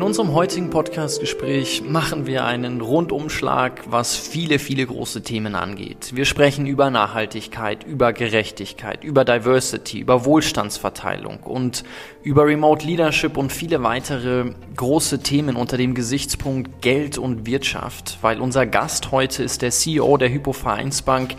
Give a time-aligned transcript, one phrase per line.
[0.00, 6.12] In unserem heutigen Podcast-Gespräch machen wir einen Rundumschlag, was viele, viele große Themen angeht.
[6.14, 11.84] Wir sprechen über Nachhaltigkeit, über Gerechtigkeit, über Diversity, über Wohlstandsverteilung und
[12.22, 18.40] über Remote Leadership und viele weitere große Themen unter dem Gesichtspunkt Geld und Wirtschaft, weil
[18.40, 21.34] unser Gast heute ist der CEO der Hypo Vereinsbank,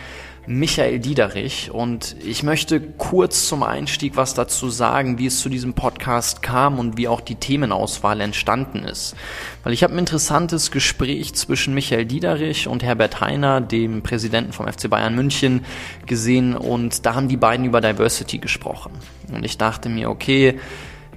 [0.47, 5.73] Michael Diederich und ich möchte kurz zum Einstieg was dazu sagen, wie es zu diesem
[5.73, 9.15] Podcast kam und wie auch die Themenauswahl entstanden ist.
[9.63, 14.67] Weil ich habe ein interessantes Gespräch zwischen Michael Diederich und Herbert Heiner, dem Präsidenten vom
[14.67, 15.63] FC Bayern München,
[16.07, 18.93] gesehen und da haben die beiden über Diversity gesprochen.
[19.31, 20.59] Und ich dachte mir, okay,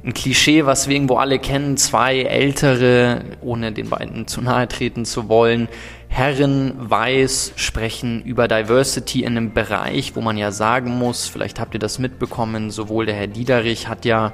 [0.05, 5.07] ein Klischee, was wir irgendwo alle kennen, zwei ältere, ohne den beiden zu nahe treten
[5.07, 5.69] zu wollen,
[6.17, 11.75] Herren weiß sprechen über Diversity in einem Bereich, wo man ja sagen muss, vielleicht habt
[11.75, 14.33] ihr das mitbekommen, sowohl der Herr Diederich hat ja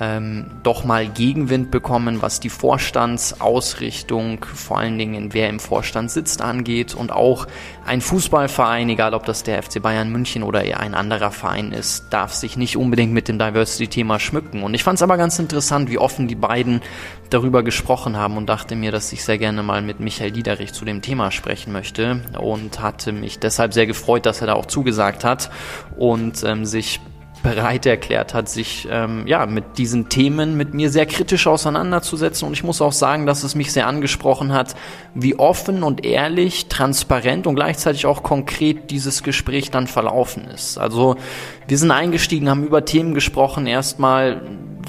[0.00, 6.42] ähm, doch mal Gegenwind bekommen, was die Vorstandsausrichtung, vor allen Dingen wer im Vorstand sitzt,
[6.42, 7.46] angeht und auch
[7.86, 12.32] ein Fußballverein, egal ob das der FC Bayern München oder ein anderer Verein ist, darf
[12.32, 14.62] sich nicht unbedingt mit dem Diversity-Thema schmücken.
[14.62, 16.80] Und ich fand es aber ganz interessant, wie offen die beiden
[17.30, 20.84] darüber gesprochen haben und dachte mir, dass ich sehr gerne mal mit Michael Diederich zu
[20.84, 25.24] dem Thema sprechen möchte und hatte mich deshalb sehr gefreut, dass er da auch zugesagt
[25.24, 25.50] hat
[25.96, 27.00] und ähm, sich
[27.44, 32.48] bereit erklärt hat, sich ähm, ja mit diesen Themen mit mir sehr kritisch auseinanderzusetzen.
[32.48, 34.74] Und ich muss auch sagen, dass es mich sehr angesprochen hat,
[35.14, 40.78] wie offen und ehrlich, transparent und gleichzeitig auch konkret dieses Gespräch dann verlaufen ist.
[40.78, 41.16] Also
[41.68, 44.40] wir sind eingestiegen, haben über Themen gesprochen, erstmal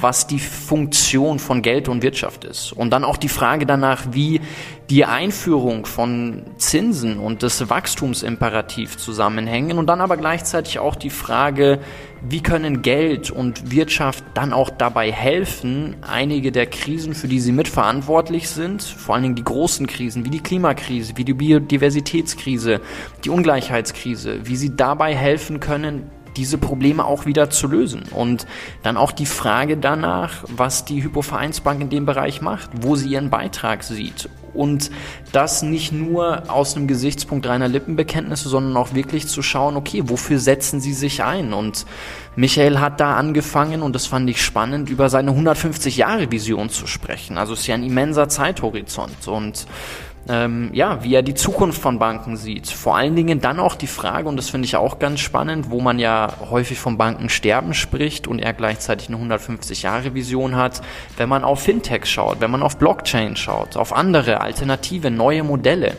[0.02, 2.74] was die Funktion von Geld und Wirtschaft ist.
[2.74, 4.42] Und dann auch die Frage danach, wie
[4.90, 9.78] die Einführung von Zinsen und des Wachstumsimperativ zusammenhängen.
[9.78, 11.80] Und dann aber gleichzeitig auch die Frage,
[12.28, 17.52] wie können Geld und Wirtschaft dann auch dabei helfen, einige der Krisen, für die sie
[17.52, 22.82] mitverantwortlich sind, vor allen Dingen die großen Krisen, wie die Klimakrise, wie die Biodiversitätskrise,
[23.24, 28.04] die Ungleichheitskrise, wie sie dabei helfen können, diese Probleme auch wieder zu lösen.
[28.12, 28.46] Und
[28.84, 33.30] dann auch die Frage danach, was die Hypovereinsbank in dem Bereich macht, wo sie ihren
[33.30, 34.30] Beitrag sieht.
[34.56, 34.92] Und
[35.32, 40.40] das nicht nur aus einem Gesichtspunkt reiner Lippenbekenntnisse, sondern auch wirklich zu schauen, okay, wofür
[40.40, 41.54] setzen sie sich ein?
[41.54, 41.86] Und
[42.36, 46.88] Michael hat da angefangen, und das fand ich spannend, über seine 150 Jahre Vision zu
[46.88, 47.38] sprechen.
[47.38, 49.28] Also es ist ja ein immenser Zeithorizont.
[49.28, 49.68] Und
[50.28, 52.68] ähm, ja, wie er die Zukunft von Banken sieht.
[52.68, 55.82] Vor allen Dingen dann auch die Frage, und das finde ich auch ganz spannend, wo
[55.82, 60.82] man ja häufig vom Bankensterben spricht und er gleichzeitig eine 150-Jahre-Vision hat,
[61.18, 65.96] wenn man auf Fintech schaut, wenn man auf Blockchain schaut, auf andere alternative, neue Modelle.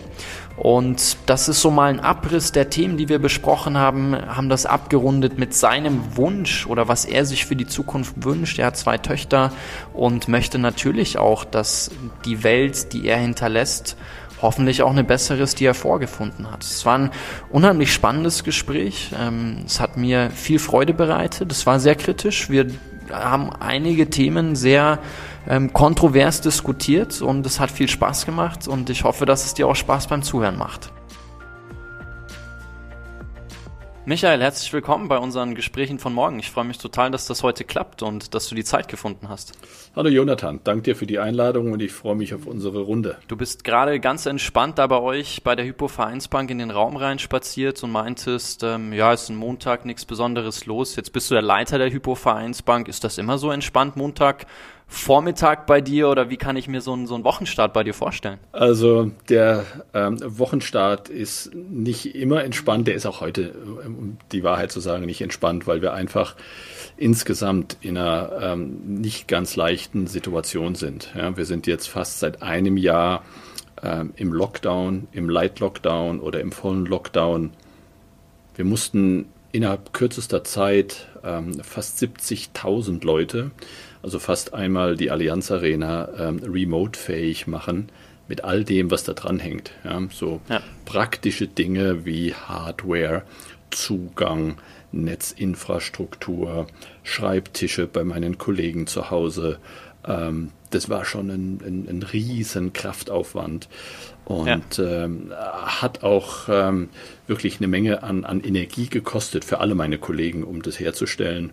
[0.56, 4.64] Und das ist so mal ein Abriss der Themen, die wir besprochen haben, haben das
[4.64, 8.58] abgerundet mit seinem Wunsch oder was er sich für die Zukunft wünscht.
[8.58, 9.52] Er hat zwei Töchter
[9.92, 11.90] und möchte natürlich auch, dass
[12.24, 13.96] die Welt, die er hinterlässt,
[14.40, 16.62] hoffentlich auch eine bessere ist, die er vorgefunden hat.
[16.62, 17.10] Es war ein
[17.50, 19.10] unheimlich spannendes Gespräch.
[19.18, 21.52] Ähm, es hat mir viel Freude bereitet.
[21.52, 22.50] Es war sehr kritisch.
[22.50, 22.66] Wir
[23.10, 24.98] haben einige Themen sehr
[25.48, 29.68] ähm, kontrovers diskutiert und es hat viel Spaß gemacht und ich hoffe, dass es dir
[29.68, 30.92] auch Spaß beim Zuhören macht.
[34.08, 36.38] Michael, herzlich willkommen bei unseren Gesprächen von morgen.
[36.38, 39.58] Ich freue mich total, dass das heute klappt und dass du die Zeit gefunden hast.
[39.96, 43.16] Hallo Jonathan, danke dir für die Einladung und ich freue mich auf unsere Runde.
[43.26, 46.94] Du bist gerade ganz entspannt da bei euch bei der Hypo Vereinsbank in den Raum
[46.94, 50.94] rein spaziert und meintest, ähm, ja, ist ein Montag, nichts Besonderes los.
[50.94, 52.86] Jetzt bist du der Leiter der Hypo Vereinsbank.
[52.86, 54.46] Ist das immer so entspannt, Montag?
[54.88, 57.92] Vormittag bei dir oder wie kann ich mir so einen, so einen Wochenstart bei dir
[57.92, 58.38] vorstellen?
[58.52, 59.64] Also der
[59.94, 63.52] ähm, Wochenstart ist nicht immer entspannt, der ist auch heute,
[63.84, 66.36] um die Wahrheit zu sagen, nicht entspannt, weil wir einfach
[66.96, 71.12] insgesamt in einer ähm, nicht ganz leichten Situation sind.
[71.16, 73.24] Ja, wir sind jetzt fast seit einem Jahr
[73.82, 77.50] ähm, im Lockdown, im Light Lockdown oder im vollen Lockdown.
[78.54, 83.50] Wir mussten innerhalb kürzester Zeit ähm, fast 70.000 Leute
[84.06, 87.88] also fast einmal die Allianz Arena ähm, remote-fähig machen
[88.28, 89.72] mit all dem, was da dran hängt.
[89.82, 90.62] Ja, so ja.
[90.84, 93.24] praktische Dinge wie Hardware,
[93.70, 94.58] Zugang,
[94.92, 96.68] Netzinfrastruktur,
[97.02, 99.58] Schreibtische bei meinen Kollegen zu Hause.
[100.06, 103.68] Ähm, das war schon ein, ein, ein riesen Kraftaufwand
[104.24, 105.04] und ja.
[105.04, 106.90] ähm, hat auch ähm,
[107.26, 111.50] wirklich eine Menge an, an Energie gekostet für alle meine Kollegen, um das herzustellen.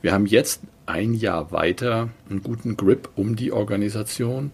[0.00, 4.52] Wir haben jetzt ein Jahr weiter einen guten Grip um die Organisation.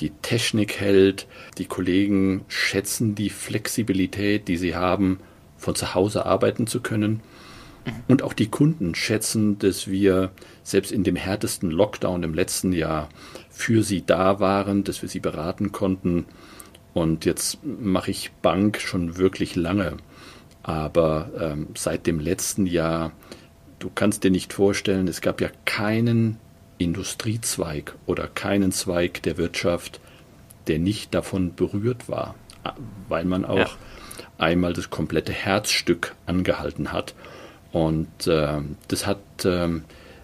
[0.00, 1.26] Die Technik hält,
[1.58, 5.20] die Kollegen schätzen die Flexibilität, die sie haben,
[5.56, 7.20] von zu Hause arbeiten zu können.
[8.08, 10.30] Und auch die Kunden schätzen, dass wir
[10.62, 13.08] selbst in dem härtesten Lockdown im letzten Jahr
[13.48, 16.26] für sie da waren, dass wir sie beraten konnten.
[16.92, 19.96] Und jetzt mache ich Bank schon wirklich lange.
[20.62, 23.12] Aber ähm, seit dem letzten Jahr,
[23.80, 26.38] du kannst dir nicht vorstellen, es gab ja keinen
[26.78, 30.00] Industriezweig oder keinen Zweig der Wirtschaft,
[30.68, 32.36] der nicht davon berührt war,
[33.08, 33.70] weil man auch ja.
[34.38, 37.14] einmal das komplette Herzstück angehalten hat.
[37.72, 39.68] Und äh, das hat äh,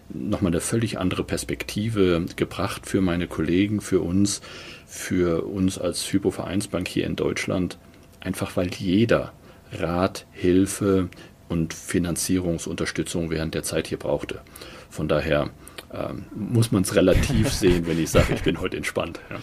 [0.09, 4.41] nochmal eine völlig andere Perspektive gebracht für meine Kollegen, für uns,
[4.87, 7.79] für uns als Hypovereinsbank hier in Deutschland,
[8.21, 9.33] einfach weil jeder
[9.73, 11.09] Rat, Hilfe
[11.49, 14.41] und Finanzierungsunterstützung während der Zeit hier brauchte.
[14.91, 15.51] Von daher
[15.93, 19.21] ähm, muss man es relativ sehen, wenn ich sage, ich bin heute entspannt.
[19.31, 19.37] Ja.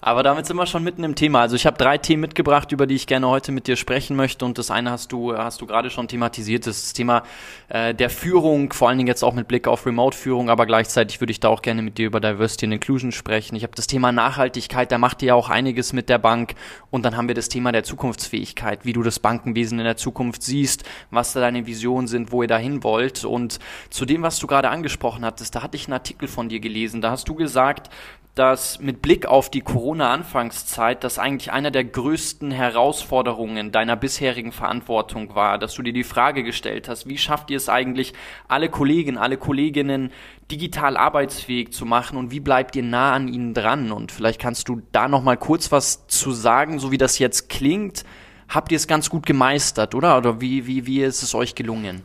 [0.00, 1.40] Aber damit sind wir schon mitten im Thema.
[1.40, 4.44] Also ich habe drei Themen mitgebracht, über die ich gerne heute mit dir sprechen möchte.
[4.44, 7.22] Und das eine hast du, hast du gerade schon thematisiert, das, das Thema
[7.68, 11.30] äh, der Führung, vor allen Dingen jetzt auch mit Blick auf Remote-Führung, aber gleichzeitig würde
[11.30, 13.56] ich da auch gerne mit dir über Diversity and Inclusion sprechen.
[13.56, 16.54] Ich habe das Thema Nachhaltigkeit, da macht ihr ja auch einiges mit der Bank.
[16.90, 20.42] Und dann haben wir das Thema der Zukunftsfähigkeit, wie du das Bankenwesen in der Zukunft
[20.42, 23.24] siehst, was da deine Visionen sind, wo ihr dahin wollt.
[23.24, 23.58] Und
[23.90, 27.00] zu dem, was du gerade angesprochen hattest, da hatte ich einen Artikel von dir gelesen.
[27.00, 27.90] Da hast du gesagt,
[28.36, 35.34] dass mit Blick auf die Corona-Anfangszeit das eigentlich einer der größten Herausforderungen deiner bisherigen Verantwortung
[35.34, 38.12] war, dass du dir die Frage gestellt hast, wie schafft ihr es eigentlich,
[38.46, 40.12] alle Kollegen, alle Kolleginnen
[40.50, 43.90] digital arbeitsfähig zu machen und wie bleibt ihr nah an ihnen dran?
[43.90, 47.48] Und vielleicht kannst du da noch mal kurz was zu sagen, so wie das jetzt
[47.48, 48.04] klingt.
[48.50, 50.18] Habt ihr es ganz gut gemeistert, oder?
[50.18, 52.02] Oder wie, wie, wie ist es euch gelungen?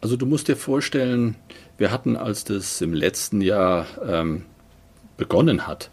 [0.00, 1.36] Also du musst dir vorstellen,
[1.76, 4.46] wir hatten, als das im letzten Jahr ähm,
[5.16, 5.90] begonnen hat,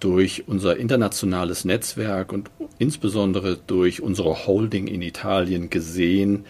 [0.00, 6.44] durch unser internationales Netzwerk und insbesondere durch unsere Holding in Italien gesehen,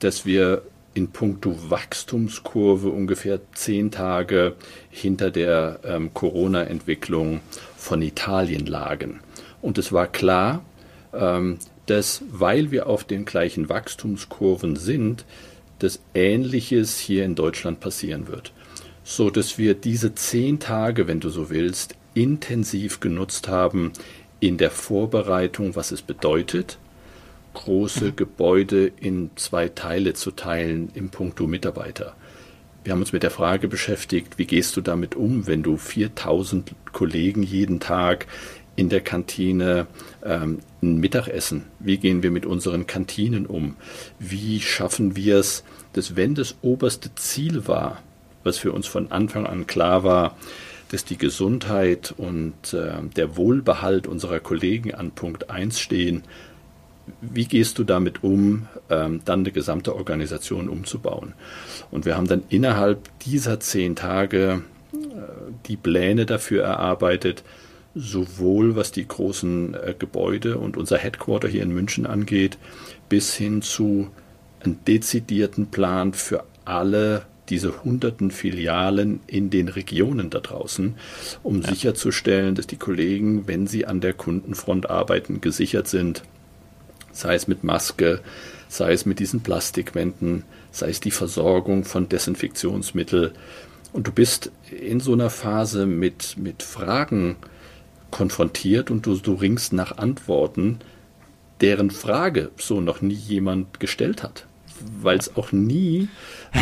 [0.00, 0.62] dass wir
[0.94, 4.56] in puncto Wachstumskurve ungefähr zehn Tage
[4.90, 7.40] hinter der ähm, Corona-Entwicklung
[7.76, 9.20] von Italien lagen.
[9.62, 10.62] Und es war klar,
[11.12, 15.24] ähm, dass, weil wir auf den gleichen Wachstumskurven sind,
[15.78, 18.52] dass Ähnliches hier in Deutschland passieren wird
[19.08, 23.90] so dass wir diese zehn Tage, wenn du so willst, intensiv genutzt haben
[24.38, 26.78] in der Vorbereitung, was es bedeutet,
[27.54, 28.16] große mhm.
[28.16, 32.14] Gebäude in zwei Teile zu teilen im Punkto Mitarbeiter.
[32.84, 36.74] Wir haben uns mit der Frage beschäftigt, wie gehst du damit um, wenn du 4000
[36.92, 38.26] Kollegen jeden Tag
[38.76, 39.86] in der Kantine
[40.22, 41.64] ähm, ein Mittagessen?
[41.78, 43.76] Wie gehen wir mit unseren Kantinen um?
[44.18, 45.64] Wie schaffen wir es,
[45.94, 48.02] dass wenn das oberste Ziel war,
[48.48, 50.36] was für uns von Anfang an klar war,
[50.90, 56.24] dass die Gesundheit und äh, der Wohlbehalt unserer Kollegen an Punkt 1 stehen.
[57.20, 61.34] Wie gehst du damit um, ähm, dann eine gesamte Organisation umzubauen?
[61.90, 64.62] Und wir haben dann innerhalb dieser zehn Tage
[64.92, 64.96] äh,
[65.66, 67.44] die Pläne dafür erarbeitet,
[67.94, 72.58] sowohl was die großen äh, Gebäude und unser Headquarter hier in München angeht,
[73.08, 74.08] bis hin zu
[74.60, 80.96] einem dezidierten Plan für alle diese hunderten Filialen in den Regionen da draußen,
[81.42, 81.68] um ja.
[81.68, 86.22] sicherzustellen, dass die Kollegen, wenn sie an der Kundenfront arbeiten, gesichert sind,
[87.12, 88.20] sei es mit Maske,
[88.68, 93.32] sei es mit diesen Plastikwänden, sei es die Versorgung von Desinfektionsmittel.
[93.92, 97.36] Und du bist in so einer Phase mit, mit Fragen
[98.10, 100.78] konfrontiert und du, du ringst nach Antworten,
[101.60, 104.47] deren Frage so noch nie jemand gestellt hat
[105.00, 106.08] weil es auch nie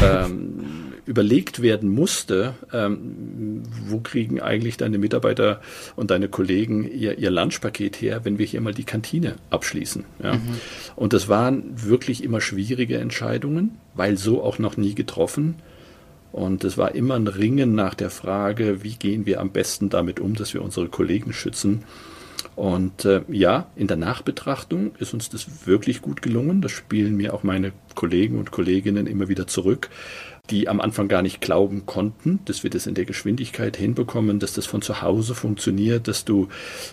[0.03, 5.61] ähm, überlegt werden musste, ähm, wo kriegen eigentlich deine Mitarbeiter
[5.95, 10.05] und deine Kollegen ihr, ihr Lunchpaket her, wenn wir hier mal die Kantine abschließen.
[10.23, 10.35] Ja?
[10.35, 10.41] Mhm.
[10.97, 15.57] Und das waren wirklich immer schwierige Entscheidungen, weil so auch noch nie getroffen.
[16.33, 20.21] Und es war immer ein Ringen nach der Frage, wie gehen wir am besten damit
[20.21, 21.85] um, dass wir unsere Kollegen schützen.
[22.57, 26.63] Und äh, ja, in der Nachbetrachtung ist uns das wirklich gut gelungen.
[26.63, 29.91] Das spielen mir auch meine Kollegen und Kolleginnen immer wieder zurück,
[30.49, 34.55] die am Anfang gar nicht glauben konnten, dass wir das in der Geschwindigkeit hinbekommen, dass
[34.55, 36.49] das von zu Hause funktioniert, dass du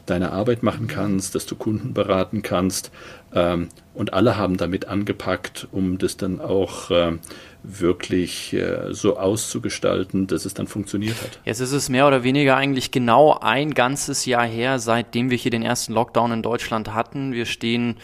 [0.06, 2.92] deine Arbeit machen kannst, dass du Kunden beraten kannst.
[3.34, 7.14] Ähm, und alle haben damit angepackt, um das dann auch äh,
[7.64, 11.40] wirklich äh, so auszugestalten, dass es dann funktioniert hat.
[11.46, 15.52] Jetzt ist es mehr oder weniger eigentlich genau ein ganzes Jahr her, seitdem wir hier
[15.52, 17.32] den ersten Lockdown in Deutschland hatten.
[17.32, 17.98] Wir stehen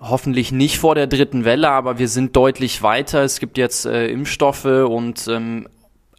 [0.00, 3.22] hoffentlich nicht vor der dritten Welle, aber wir sind deutlich weiter.
[3.22, 5.68] Es gibt jetzt äh, Impfstoffe und ähm,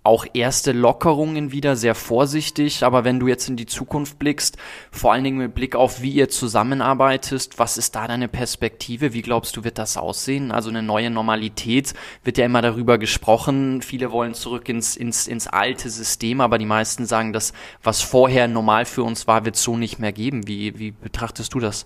[0.09, 2.83] auch erste Lockerungen wieder, sehr vorsichtig.
[2.83, 4.57] Aber wenn du jetzt in die Zukunft blickst,
[4.89, 9.13] vor allen Dingen mit Blick auf, wie ihr zusammenarbeitest, was ist da deine Perspektive?
[9.13, 10.51] Wie glaubst du, wird das aussehen?
[10.51, 13.83] Also eine neue Normalität wird ja immer darüber gesprochen.
[13.83, 18.47] Viele wollen zurück ins, ins, ins alte System, aber die meisten sagen, dass was vorher
[18.47, 20.47] normal für uns war, wird so nicht mehr geben.
[20.47, 21.85] Wie, wie betrachtest du das?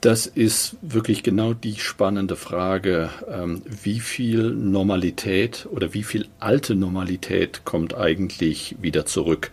[0.00, 6.74] Das ist wirklich genau die spannende Frage, ähm, wie viel Normalität oder wie viel alte
[6.74, 9.50] Normalität kommt eigentlich wieder zurück.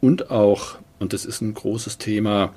[0.00, 2.54] Und auch, und das ist ein großes Thema,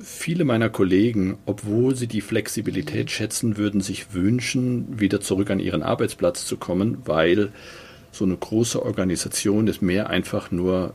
[0.00, 5.82] viele meiner Kollegen, obwohl sie die Flexibilität schätzen, würden sich wünschen, wieder zurück an ihren
[5.82, 7.50] Arbeitsplatz zu kommen, weil
[8.12, 10.94] so eine große Organisation ist mehr einfach nur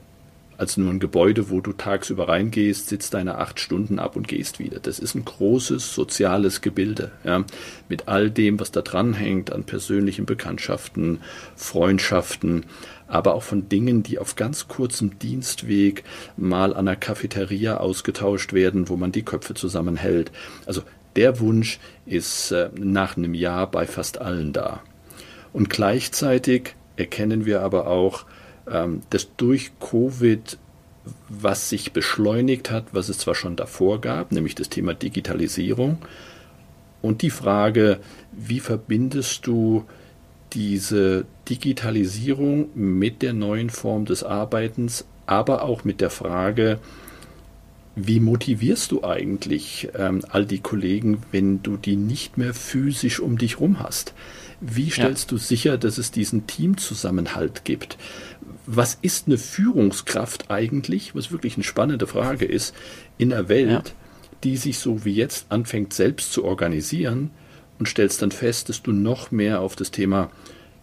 [0.57, 4.59] als nur ein Gebäude, wo du tagsüber reingehst, sitzt deine acht Stunden ab und gehst
[4.59, 4.79] wieder.
[4.79, 7.43] Das ist ein großes soziales Gebilde, ja,
[7.89, 11.19] mit all dem, was da dran hängt an persönlichen Bekanntschaften,
[11.55, 12.65] Freundschaften,
[13.07, 16.03] aber auch von Dingen, die auf ganz kurzem Dienstweg
[16.37, 20.31] mal an der Cafeteria ausgetauscht werden, wo man die Köpfe zusammenhält.
[20.65, 20.81] Also
[21.15, 24.81] der Wunsch ist äh, nach einem Jahr bei fast allen da.
[25.51, 28.25] Und gleichzeitig erkennen wir aber auch,
[28.65, 30.57] dass durch Covid
[31.27, 35.97] was sich beschleunigt hat, was es zwar schon davor gab, nämlich das Thema Digitalisierung
[37.01, 37.99] und die Frage,
[38.31, 39.83] wie verbindest du
[40.53, 46.79] diese Digitalisierung mit der neuen Form des Arbeitens, aber auch mit der Frage,
[47.95, 53.37] wie motivierst du eigentlich ähm, all die Kollegen, wenn du die nicht mehr physisch um
[53.37, 54.13] dich rum hast?
[54.61, 55.35] Wie stellst ja.
[55.35, 57.97] du sicher, dass es diesen Teamzusammenhalt gibt?
[58.65, 62.73] Was ist eine Führungskraft eigentlich, was wirklich eine spannende Frage ist,
[63.17, 63.83] in einer Welt, ja.
[64.43, 67.31] die sich so wie jetzt anfängt, selbst zu organisieren
[67.79, 70.29] und stellst dann fest, dass du noch mehr auf das Thema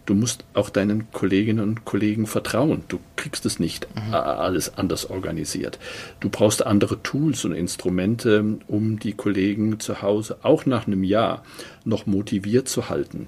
[0.05, 2.83] du musst auch deinen Kolleginnen und Kollegen vertrauen.
[2.87, 4.13] Du kriegst es nicht mhm.
[4.13, 5.79] alles anders organisiert.
[6.19, 11.43] Du brauchst andere Tools und Instrumente, um die Kollegen zu Hause auch nach einem Jahr
[11.85, 13.27] noch motiviert zu halten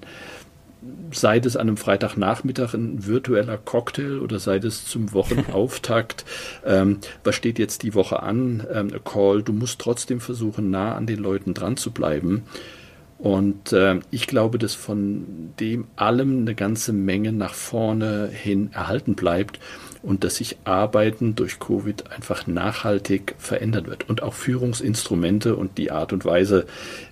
[1.11, 6.25] sei es an einem Freitagnachmittag ein virtueller Cocktail oder sei es zum Wochenauftakt,
[6.65, 11.07] ähm, was steht jetzt die Woche an, ähm, Call, du musst trotzdem versuchen, nah an
[11.07, 12.43] den Leuten dran zu bleiben.
[13.17, 19.15] Und äh, ich glaube, dass von dem allem eine ganze Menge nach vorne hin erhalten
[19.15, 19.59] bleibt
[20.03, 25.91] und dass sich Arbeiten durch Covid einfach nachhaltig verändern wird und auch Führungsinstrumente und die
[25.91, 26.67] Art und Weise,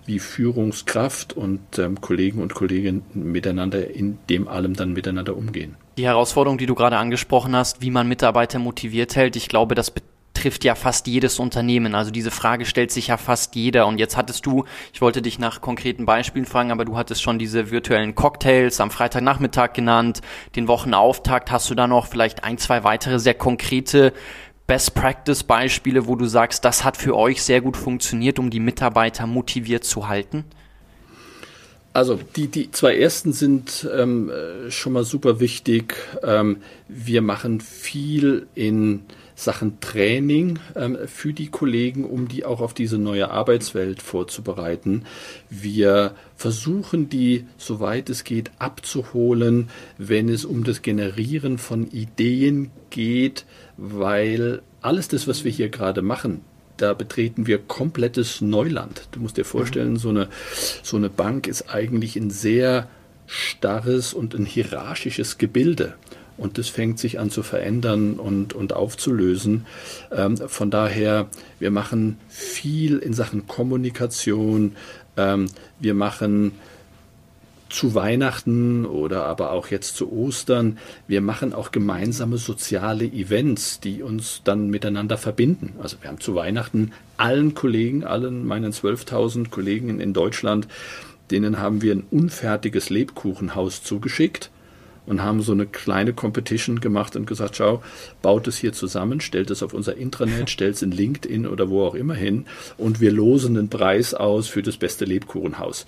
[0.05, 5.75] wie Führungskraft und ähm, Kollegen und Kolleginnen miteinander in dem allem dann miteinander umgehen.
[5.97, 9.91] Die Herausforderung, die du gerade angesprochen hast, wie man Mitarbeiter motiviert hält, ich glaube, das
[10.41, 11.93] trifft ja fast jedes Unternehmen.
[11.93, 13.85] Also diese Frage stellt sich ja fast jeder.
[13.87, 17.37] Und jetzt hattest du, ich wollte dich nach konkreten Beispielen fragen, aber du hattest schon
[17.37, 20.21] diese virtuellen Cocktails am Freitagnachmittag genannt,
[20.55, 21.51] den Wochenauftakt.
[21.51, 24.13] Hast du da noch vielleicht ein, zwei weitere sehr konkrete
[24.65, 28.59] Best Practice Beispiele, wo du sagst, das hat für euch sehr gut funktioniert, um die
[28.59, 30.45] Mitarbeiter motiviert zu halten?
[31.93, 34.31] Also die, die zwei ersten sind ähm,
[34.69, 35.95] schon mal super wichtig.
[36.23, 36.57] Ähm,
[36.87, 39.03] wir machen viel in
[39.41, 45.05] Sachen Training ähm, für die Kollegen, um die auch auf diese neue Arbeitswelt vorzubereiten.
[45.49, 53.45] Wir versuchen die, soweit es geht, abzuholen, wenn es um das Generieren von Ideen geht,
[53.77, 56.41] weil alles das, was wir hier gerade machen,
[56.77, 59.07] da betreten wir komplettes Neuland.
[59.11, 60.29] Du musst dir vorstellen, so, eine,
[60.83, 62.87] so eine Bank ist eigentlich ein sehr
[63.25, 65.95] starres und ein hierarchisches Gebilde.
[66.37, 69.65] Und das fängt sich an zu verändern und, und aufzulösen.
[70.11, 71.27] Ähm, von daher,
[71.59, 74.75] wir machen viel in Sachen Kommunikation.
[75.17, 75.47] Ähm,
[75.79, 76.53] wir machen
[77.71, 80.77] zu Weihnachten oder aber auch jetzt zu Ostern.
[81.07, 85.73] Wir machen auch gemeinsame soziale Events, die uns dann miteinander verbinden.
[85.81, 90.67] Also wir haben zu Weihnachten allen Kollegen, allen meinen 12.000 Kollegen in Deutschland,
[91.29, 94.51] denen haben wir ein unfertiges Lebkuchenhaus zugeschickt
[95.05, 97.81] und haben so eine kleine Competition gemacht und gesagt, schau,
[98.21, 101.85] baut es hier zusammen, stellt es auf unser Intranet, stellt es in LinkedIn oder wo
[101.85, 102.45] auch immer hin
[102.77, 105.85] und wir losen den Preis aus für das beste Lebkuchenhaus.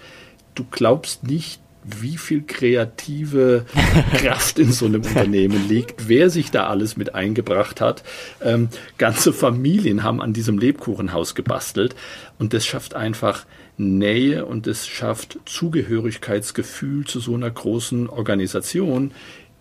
[0.56, 3.66] Du glaubst nicht, wie viel kreative
[4.14, 8.04] Kraft in so einem Unternehmen liegt, wer sich da alles mit eingebracht hat.
[8.42, 11.96] Ähm, ganze Familien haben an diesem Lebkuchenhaus gebastelt
[12.40, 13.46] und das schafft einfach
[13.78, 19.12] Nähe und es schafft Zugehörigkeitsgefühl zu so einer großen Organisation,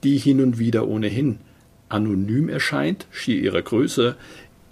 [0.02, 1.38] die hin und wieder ohnehin
[1.88, 4.16] anonym erscheint, schier ihrer Größe,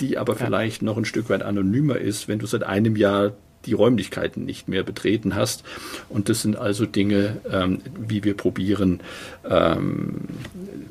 [0.00, 0.46] die aber ja.
[0.46, 3.32] vielleicht noch ein Stück weit anonymer ist, wenn du seit einem Jahr
[3.66, 5.64] die Räumlichkeiten nicht mehr betreten hast.
[6.08, 9.00] Und das sind also Dinge, ähm, wie wir probieren,
[9.48, 10.22] ähm,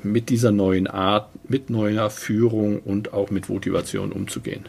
[0.04, 4.66] mit dieser neuen Art, mit neuer Führung und auch mit Motivation umzugehen.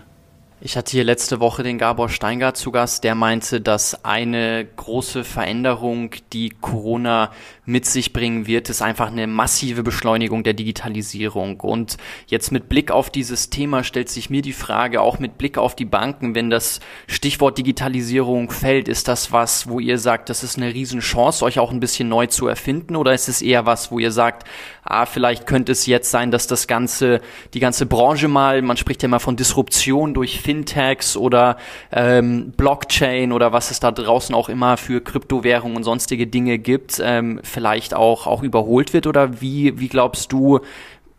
[0.63, 5.25] Ich hatte hier letzte Woche den Gabor Steingart zu Gast, der meinte, dass eine große
[5.25, 7.31] Veränderung, die Corona
[7.65, 11.61] mit sich bringen wird, ist einfach eine massive Beschleunigung der Digitalisierung.
[11.61, 15.57] Und jetzt mit Blick auf dieses Thema stellt sich mir die Frage, auch mit Blick
[15.57, 20.43] auf die Banken, wenn das Stichwort Digitalisierung fällt, ist das was, wo ihr sagt, das
[20.43, 22.97] ist eine Riesenchance, euch auch ein bisschen neu zu erfinden?
[22.97, 24.47] Oder ist es eher was, wo ihr sagt,
[24.85, 27.23] ah, vielleicht könnte es jetzt sein, dass das ganze,
[27.55, 31.57] die ganze Branche mal, man spricht ja mal von Disruption durch Fintechs oder
[31.93, 37.01] ähm, Blockchain oder was es da draußen auch immer für Kryptowährungen und sonstige Dinge gibt,
[37.01, 39.07] ähm, vielleicht auch, auch überholt wird?
[39.07, 40.59] Oder wie, wie glaubst du,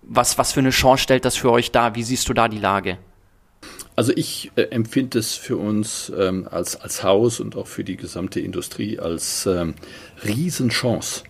[0.02, 1.96] was, was für eine Chance stellt das für euch da?
[1.96, 2.98] Wie siehst du da die Lage?
[3.96, 7.96] Also ich äh, empfinde es für uns ähm, als, als Haus und auch für die
[7.96, 9.76] gesamte Industrie als ähm,
[10.26, 11.24] Riesenchance.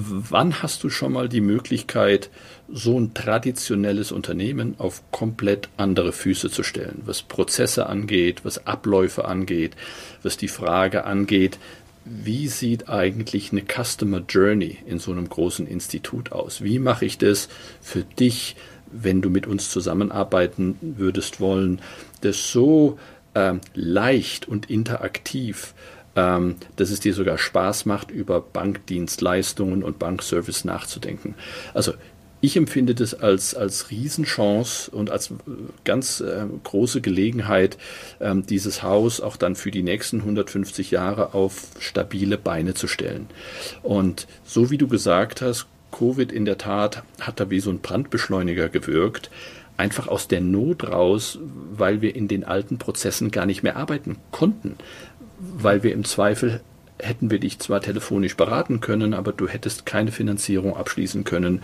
[0.00, 2.30] Wann hast du schon mal die Möglichkeit,
[2.68, 9.24] so ein traditionelles Unternehmen auf komplett andere Füße zu stellen, was Prozesse angeht, was Abläufe
[9.24, 9.74] angeht,
[10.22, 11.58] was die Frage angeht,
[12.04, 16.62] wie sieht eigentlich eine Customer Journey in so einem großen Institut aus?
[16.62, 17.48] Wie mache ich das
[17.80, 18.54] für dich,
[18.92, 21.82] wenn du mit uns zusammenarbeiten würdest wollen,
[22.20, 23.00] das so
[23.34, 25.74] ähm, leicht und interaktiv
[26.18, 31.36] ähm, dass es dir sogar Spaß macht, über Bankdienstleistungen und Bankservice nachzudenken.
[31.74, 31.94] Also
[32.40, 35.34] ich empfinde das als, als Riesenchance und als äh,
[35.84, 37.78] ganz äh, große Gelegenheit,
[38.20, 43.28] ähm, dieses Haus auch dann für die nächsten 150 Jahre auf stabile Beine zu stellen.
[43.82, 47.80] Und so wie du gesagt hast, Covid in der Tat hat da wie so ein
[47.80, 49.30] Brandbeschleuniger gewirkt,
[49.76, 51.38] einfach aus der Not raus,
[51.72, 54.76] weil wir in den alten Prozessen gar nicht mehr arbeiten konnten
[55.38, 56.60] weil wir im Zweifel
[57.00, 61.62] hätten wir dich zwar telefonisch beraten können, aber du hättest keine Finanzierung abschließen können.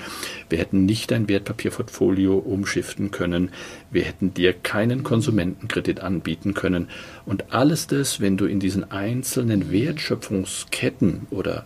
[0.48, 3.50] Wir hätten nicht dein Wertpapierportfolio umschiften können.
[3.90, 6.88] Wir hätten dir keinen Konsumentenkredit anbieten können.
[7.26, 11.64] Und alles das, wenn du in diesen einzelnen Wertschöpfungsketten oder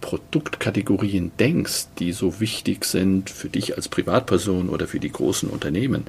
[0.00, 6.06] Produktkategorien denkst, die so wichtig sind für dich als Privatperson oder für die großen Unternehmen,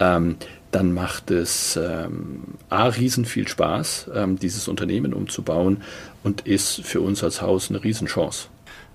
[0.00, 0.36] ähm,
[0.72, 5.82] dann macht es ähm, A, riesen viel Spaß, ähm, dieses Unternehmen umzubauen
[6.24, 8.48] und ist für uns als Haus eine Riesenchance.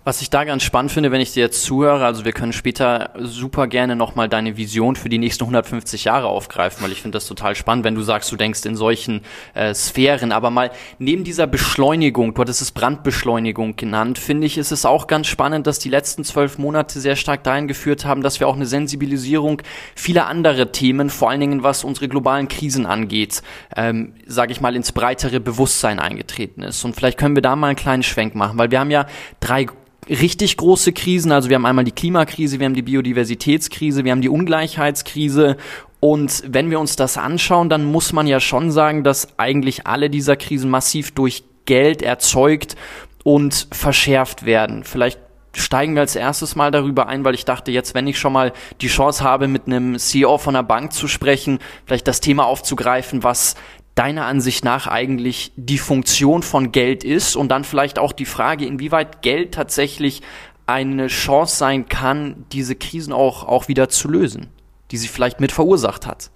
[0.07, 3.09] Was ich da ganz spannend finde, wenn ich dir jetzt zuhöre, also wir können später
[3.19, 7.27] super gerne nochmal deine Vision für die nächsten 150 Jahre aufgreifen, weil ich finde das
[7.27, 9.19] total spannend, wenn du sagst, du denkst in solchen
[9.53, 10.31] äh, Sphären.
[10.31, 15.07] Aber mal neben dieser Beschleunigung, du hattest es Brandbeschleunigung genannt, finde ich, ist es auch
[15.07, 18.55] ganz spannend, dass die letzten zwölf Monate sehr stark dahin geführt haben, dass wir auch
[18.55, 19.61] eine Sensibilisierung
[19.93, 23.41] vieler andere Themen, vor allen Dingen was unsere globalen Krisen angeht,
[23.75, 26.85] ähm, sage ich mal, ins breitere Bewusstsein eingetreten ist.
[26.85, 29.05] Und vielleicht können wir da mal einen kleinen Schwenk machen, weil wir haben ja
[29.41, 29.65] drei
[30.09, 31.31] richtig große Krisen.
[31.31, 35.57] Also wir haben einmal die Klimakrise, wir haben die Biodiversitätskrise, wir haben die Ungleichheitskrise.
[35.99, 40.09] Und wenn wir uns das anschauen, dann muss man ja schon sagen, dass eigentlich alle
[40.09, 42.75] dieser Krisen massiv durch Geld erzeugt
[43.23, 44.83] und verschärft werden.
[44.83, 45.19] Vielleicht
[45.53, 48.53] steigen wir als erstes mal darüber ein, weil ich dachte, jetzt, wenn ich schon mal
[48.81, 53.23] die Chance habe, mit einem CEO von einer Bank zu sprechen, vielleicht das Thema aufzugreifen,
[53.23, 53.55] was
[53.97, 58.65] deiner Ansicht nach eigentlich die Funktion von Geld ist und dann vielleicht auch die Frage,
[58.65, 60.21] inwieweit Geld tatsächlich
[60.67, 64.47] eine Chance sein kann, diese Krisen auch, auch wieder zu lösen,
[64.91, 66.29] die sie vielleicht mit verursacht hat.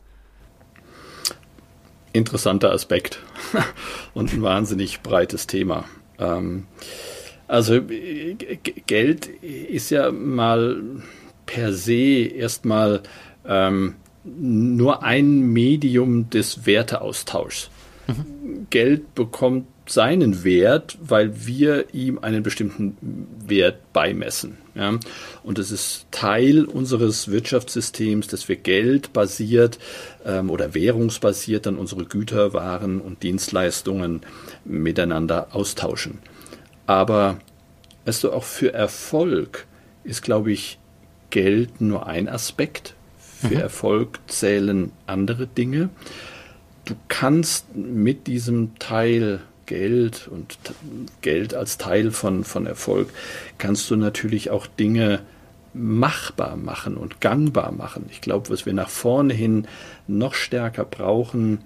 [2.14, 3.20] Interessanter Aspekt
[4.14, 5.86] und ein wahnsinnig breites Thema.
[6.18, 6.66] Ähm,
[7.48, 7.80] also
[8.88, 10.82] Geld ist ja mal
[11.46, 13.04] per se erstmal
[13.46, 17.70] ähm, nur ein Medium des Werteaustauschs.
[18.08, 18.68] Mhm.
[18.70, 24.58] Geld bekommt seinen Wert, weil wir ihm einen bestimmten Wert beimessen.
[24.76, 24.98] Ja?
[25.44, 29.80] Und es ist Teil unseres Wirtschaftssystems, dass wir geldbasiert
[30.26, 34.22] ähm, oder währungsbasiert dann unsere Güter, Waren und Dienstleistungen
[34.64, 36.20] miteinander austauschen.
[36.86, 37.40] Aber
[38.06, 39.68] weißt du, auch für Erfolg
[40.04, 40.80] ist, glaube ich,
[41.30, 42.96] Geld nur ein Aspekt
[43.42, 43.62] für mhm.
[43.62, 45.90] Erfolg zählen andere Dinge.
[46.86, 50.58] Du kannst mit diesem Teil Geld und
[51.22, 53.10] Geld als Teil von, von Erfolg,
[53.58, 55.22] kannst du natürlich auch Dinge
[55.74, 58.08] machbar machen und gangbar machen.
[58.12, 59.68] Ich glaube, was wir nach vorne hin
[60.08, 61.60] noch stärker brauchen,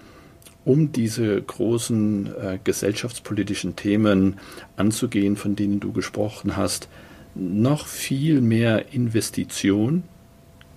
[0.65, 4.39] um diese großen äh, gesellschaftspolitischen Themen
[4.77, 6.87] anzugehen, von denen du gesprochen hast,
[7.33, 10.03] noch viel mehr Investition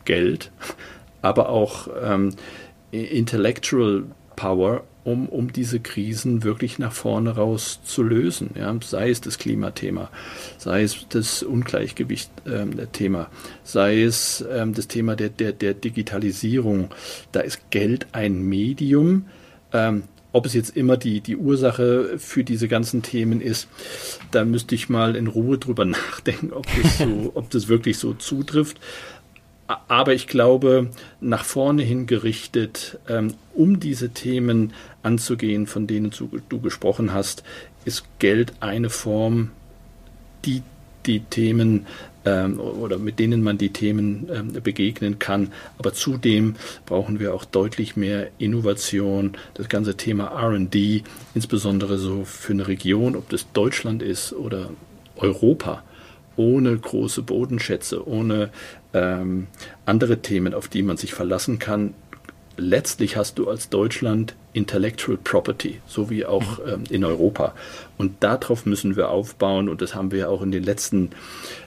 [0.08, 0.50] Geld,
[1.20, 2.34] aber auch ähm,
[2.90, 8.50] Intellectual Power, um, um diese Krisen wirklich nach vorne raus zu lösen.
[8.58, 8.74] Ja?
[8.82, 10.10] Sei es das Klimathema,
[10.56, 13.26] sei es das Ungleichgewicht-Thema, ähm,
[13.64, 16.88] sei es ähm, das Thema der, der, der Digitalisierung.
[17.32, 19.26] Da ist Geld ein Medium.
[19.74, 23.66] Ähm, ob es jetzt immer die, die Ursache für diese ganzen Themen ist,
[24.30, 28.14] da müsste ich mal in Ruhe drüber nachdenken, ob das, so, ob das wirklich so
[28.14, 28.78] zutrifft.
[29.68, 30.88] Aber ich glaube,
[31.20, 37.42] nach vorne hin gerichtet, ähm, um diese Themen anzugehen, von denen du, gesprochen hast,
[37.84, 39.50] ist Geld eine Form,
[40.44, 40.62] die
[41.04, 41.86] die Themen
[42.24, 45.52] ähm, oder mit denen man die Themen ähm, begegnen kann.
[45.78, 49.32] Aber zudem brauchen wir auch deutlich mehr Innovation.
[49.54, 51.02] Das ganze Thema RD,
[51.34, 54.70] insbesondere so für eine Region, ob das Deutschland ist oder
[55.16, 55.82] Europa,
[56.36, 58.50] ohne große Bodenschätze, ohne
[58.98, 59.46] ähm,
[59.86, 61.94] andere Themen, auf die man sich verlassen kann.
[62.56, 66.72] Letztlich hast du als Deutschland Intellectual Property, so wie auch mhm.
[66.72, 67.54] ähm, in Europa.
[67.96, 69.68] Und darauf müssen wir aufbauen.
[69.68, 71.10] Und das haben wir auch in den letzten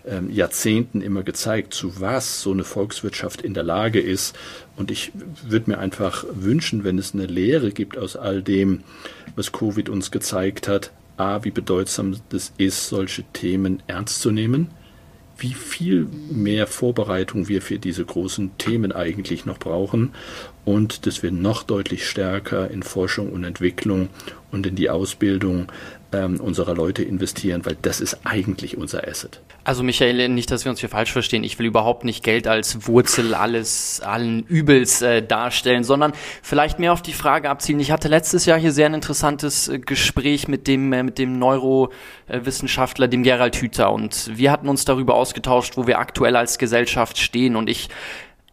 [0.05, 4.37] ähm, Jahrzehnten immer gezeigt, zu was so eine Volkswirtschaft in der Lage ist.
[4.75, 5.13] Und ich
[5.47, 8.83] würde mir einfach wünschen, wenn es eine Lehre gibt aus all dem,
[9.37, 14.71] was Covid uns gezeigt hat, a, wie bedeutsam das ist, solche Themen ernst zu nehmen
[15.41, 20.13] wie viel mehr Vorbereitung wir für diese großen Themen eigentlich noch brauchen
[20.65, 24.09] und dass wir noch deutlich stärker in Forschung und Entwicklung
[24.51, 25.71] und in die Ausbildung
[26.13, 29.41] ähm, unserer Leute investieren, weil das ist eigentlich unser Asset.
[29.63, 31.43] Also Michael, nicht, dass wir uns hier falsch verstehen.
[31.43, 36.93] Ich will überhaupt nicht Geld als Wurzel alles allen Übels äh, darstellen, sondern vielleicht mehr
[36.93, 37.79] auf die Frage abzielen.
[37.79, 41.37] Ich hatte letztes Jahr hier sehr ein interessantes äh, Gespräch mit dem äh, mit dem
[41.39, 47.17] Neurowissenschaftler, dem Gerald Hüther, und wir hatten uns darüber ausgetauscht, wo wir aktuell als Gesellschaft
[47.17, 47.55] stehen.
[47.55, 47.89] Und ich,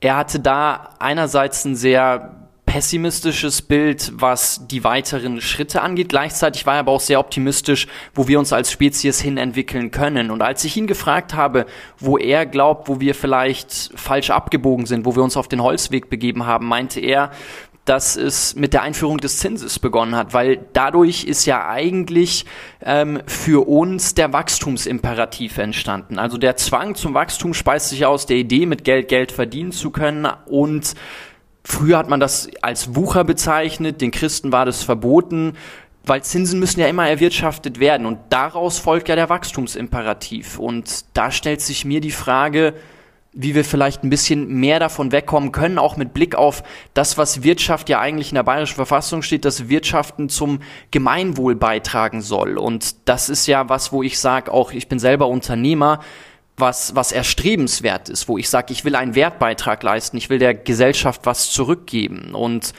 [0.01, 2.48] er hatte da einerseits ein sehr
[2.79, 6.11] pessimistisches Bild, was die weiteren Schritte angeht.
[6.11, 10.31] Gleichzeitig war er aber auch sehr optimistisch, wo wir uns als Spezies hin entwickeln können.
[10.31, 11.67] Und als ich ihn gefragt habe,
[11.99, 16.09] wo er glaubt, wo wir vielleicht falsch abgebogen sind, wo wir uns auf den Holzweg
[16.09, 17.33] begeben haben, meinte er,
[17.85, 22.45] dass es mit der Einführung des Zinses begonnen hat, weil dadurch ist ja eigentlich
[22.85, 26.19] ähm, für uns der Wachstumsimperativ entstanden.
[26.21, 29.91] Also der Zwang zum Wachstum speist sich aus der Idee, mit Geld Geld verdienen zu
[29.91, 30.95] können und
[31.65, 35.55] Früher hat man das als Wucher bezeichnet, den Christen war das verboten,
[36.05, 40.59] weil Zinsen müssen ja immer erwirtschaftet werden und daraus folgt ja der Wachstumsimperativ.
[40.59, 42.75] Und da stellt sich mir die Frage,
[43.33, 46.63] wie wir vielleicht ein bisschen mehr davon wegkommen können, auch mit Blick auf
[46.95, 52.23] das, was Wirtschaft ja eigentlich in der bayerischen Verfassung steht, dass Wirtschaften zum Gemeinwohl beitragen
[52.23, 52.57] soll.
[52.57, 56.01] Und das ist ja was, wo ich sage, auch ich bin selber Unternehmer,
[56.59, 60.55] was, was erstrebenswert ist, wo ich sage, ich will einen Wertbeitrag leisten, ich will der
[60.55, 62.35] Gesellschaft was zurückgeben.
[62.35, 62.73] Und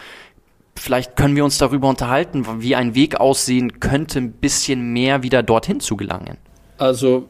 [0.76, 5.44] vielleicht können wir uns darüber unterhalten, wie ein Weg aussehen könnte, ein bisschen mehr wieder
[5.44, 6.38] dorthin zu gelangen.
[6.78, 7.28] Also,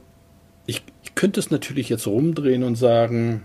[0.65, 3.43] ich, ich könnte es natürlich jetzt rumdrehen und sagen,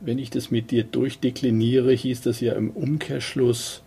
[0.00, 3.82] wenn ich das mit dir durchdekliniere, hieß das ja im Umkehrschluss,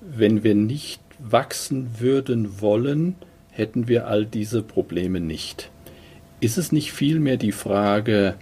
[0.00, 3.16] wenn wir nicht wachsen würden wollen,
[3.50, 5.70] hätten wir all diese Probleme nicht.
[6.40, 8.34] Ist es nicht vielmehr die Frage,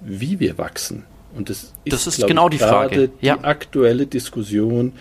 [0.00, 1.04] wie wir wachsen?
[1.34, 3.10] Und das ist, das ist genau ich, die Frage.
[3.20, 3.36] Ja.
[3.36, 4.92] Die aktuelle Diskussion,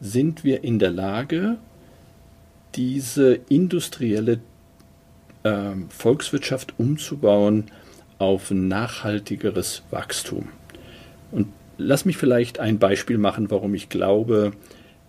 [0.00, 1.56] sind wir in der Lage,
[2.74, 4.40] diese industrielle
[5.44, 7.70] äh, Volkswirtschaft umzubauen
[8.18, 10.48] auf nachhaltigeres Wachstum?
[11.30, 14.52] Und lass mich vielleicht ein Beispiel machen, warum ich glaube,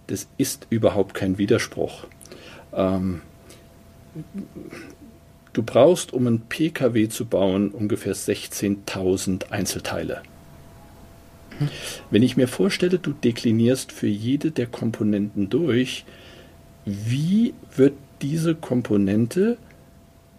[0.07, 2.07] das ist überhaupt kein Widerspruch.
[2.73, 3.21] Ähm,
[5.55, 10.21] Du brauchst, um einen Pkw zu bauen, ungefähr 16.000 Einzelteile.
[12.11, 16.03] Wenn ich mir vorstelle, du deklinierst für jede der Komponenten durch,
[16.83, 19.57] wie wird diese Komponente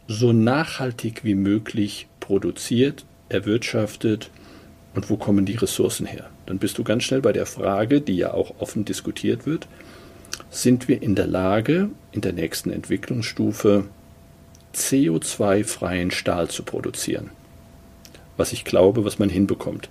[0.06, 4.30] so nachhaltig wie möglich produziert, erwirtschaftet
[4.94, 6.28] und wo kommen die Ressourcen her?
[6.44, 9.66] Dann bist du ganz schnell bei der Frage, die ja auch offen diskutiert wird,
[10.50, 13.86] sind wir in der Lage, in der nächsten Entwicklungsstufe
[14.76, 17.30] CO2-freien Stahl zu produzieren.
[18.36, 19.88] Was ich glaube, was man hinbekommt.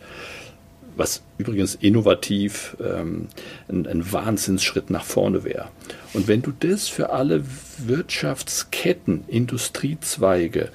[0.95, 3.27] Was übrigens innovativ ähm,
[3.67, 5.67] ein, ein Wahnsinnsschritt nach vorne wäre.
[6.13, 7.43] Und wenn du das für alle
[7.79, 10.69] Wirtschaftsketten, Industriezweige,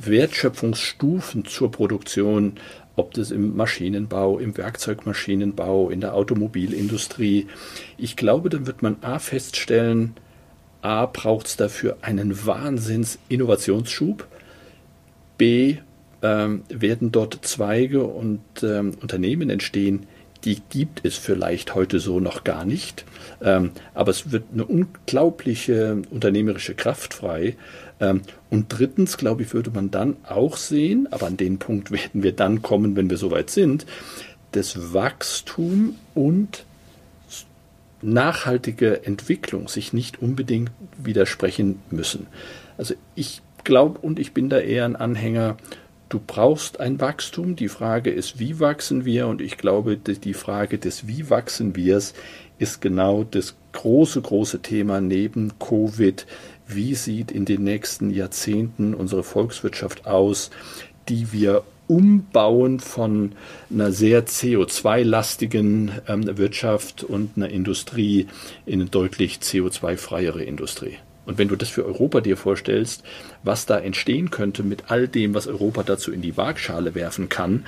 [0.00, 2.54] Wertschöpfungsstufen zur Produktion,
[2.96, 7.46] ob das im Maschinenbau, im Werkzeugmaschinenbau, in der Automobilindustrie,
[7.98, 10.14] ich glaube, dann wird man A feststellen,
[10.84, 14.26] A, braucht es dafür einen Wahnsinns-Innovationsschub.
[15.38, 15.78] B,
[16.22, 20.06] ähm, werden dort Zweige und ähm, Unternehmen entstehen,
[20.44, 23.06] die gibt es vielleicht heute so noch gar nicht.
[23.40, 27.56] Ähm, aber es wird eine unglaubliche unternehmerische Kraft frei.
[27.98, 28.20] Ähm,
[28.50, 32.32] und drittens, glaube ich, würde man dann auch sehen, aber an den Punkt werden wir
[32.32, 33.86] dann kommen, wenn wir soweit sind,
[34.52, 36.64] dass Wachstum und
[38.04, 42.26] nachhaltige Entwicklung sich nicht unbedingt widersprechen müssen.
[42.76, 45.56] Also ich glaube und ich bin da eher ein Anhänger,
[46.08, 47.56] du brauchst ein Wachstum.
[47.56, 49.26] Die Frage ist, wie wachsen wir?
[49.26, 52.00] Und ich glaube, die Frage des Wie wachsen wir
[52.58, 56.26] ist genau das große, große Thema neben Covid.
[56.66, 60.50] Wie sieht in den nächsten Jahrzehnten unsere Volkswirtschaft aus,
[61.08, 63.32] die wir umbauen von
[63.70, 68.26] einer sehr CO2-lastigen ähm, Wirtschaft und einer Industrie
[68.66, 70.96] in eine deutlich CO2-freiere Industrie?
[71.26, 73.02] Und wenn du das für Europa dir vorstellst,
[73.42, 77.64] was da entstehen könnte mit all dem, was Europa dazu in die Waagschale werfen kann,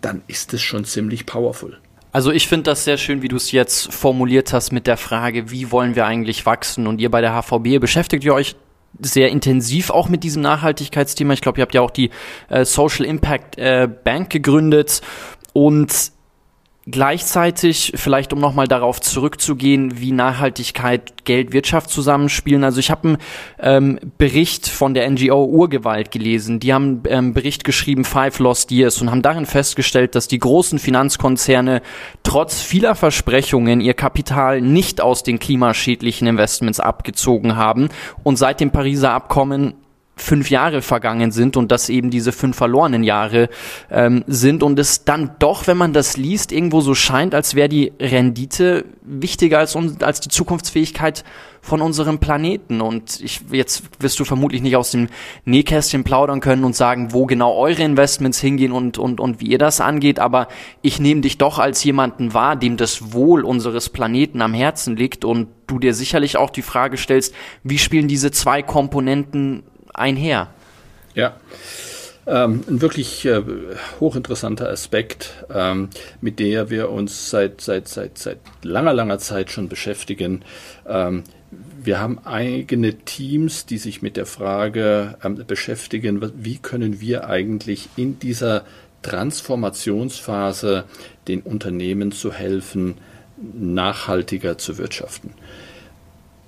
[0.00, 1.78] dann ist es schon ziemlich powerful.
[2.12, 5.50] Also ich finde das sehr schön, wie du es jetzt formuliert hast mit der Frage,
[5.50, 6.86] wie wollen wir eigentlich wachsen?
[6.86, 8.56] Und ihr bei der HVB beschäftigt ihr euch
[8.98, 11.32] sehr intensiv auch mit diesem Nachhaltigkeitsthema.
[11.32, 12.10] Ich glaube, ihr habt ja auch die
[12.48, 15.00] äh, Social Impact äh, Bank gegründet
[15.52, 16.12] und
[16.90, 22.64] Gleichzeitig, vielleicht um nochmal darauf zurückzugehen, wie Nachhaltigkeit, Geld, Wirtschaft zusammenspielen.
[22.64, 23.18] Also ich habe einen
[23.58, 26.60] ähm, Bericht von der NGO Urgewalt gelesen.
[26.60, 30.38] Die haben einen ähm, Bericht geschrieben, Five Lost Years, und haben darin festgestellt, dass die
[30.38, 31.82] großen Finanzkonzerne
[32.22, 37.88] trotz vieler Versprechungen ihr Kapital nicht aus den klimaschädlichen Investments abgezogen haben
[38.22, 39.74] und seit dem Pariser Abkommen
[40.20, 43.48] fünf Jahre vergangen sind und dass eben diese fünf verlorenen Jahre
[43.90, 47.68] ähm, sind und es dann doch, wenn man das liest, irgendwo so scheint, als wäre
[47.68, 51.24] die Rendite wichtiger als, als die Zukunftsfähigkeit
[51.60, 52.80] von unserem Planeten.
[52.80, 55.08] Und ich, jetzt wirst du vermutlich nicht aus dem
[55.44, 59.58] Nähkästchen plaudern können und sagen, wo genau eure Investments hingehen und, und, und wie ihr
[59.58, 60.48] das angeht, aber
[60.82, 65.24] ich nehme dich doch als jemanden wahr, dem das Wohl unseres Planeten am Herzen liegt
[65.24, 69.62] und du dir sicherlich auch die Frage stellst, wie spielen diese zwei Komponenten
[69.94, 70.48] einher.
[71.14, 71.36] Ja.
[72.26, 73.42] Ähm, ein wirklich äh,
[73.98, 75.88] hochinteressanter Aspekt, ähm,
[76.20, 80.44] mit der wir uns seit, seit, seit, seit langer, langer Zeit schon beschäftigen.
[80.86, 81.24] Ähm,
[81.82, 88.18] wir haben eigene Teams, die sich mit der Frage beschäftigen, wie können wir eigentlich in
[88.18, 88.64] dieser
[89.02, 90.84] Transformationsphase
[91.26, 92.98] den Unternehmen zu helfen,
[93.36, 95.32] nachhaltiger zu wirtschaften.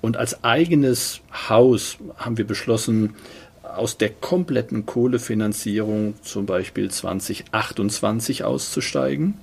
[0.03, 3.15] Und als eigenes Haus haben wir beschlossen,
[3.63, 9.35] aus der kompletten Kohlefinanzierung zum Beispiel 2028 auszusteigen.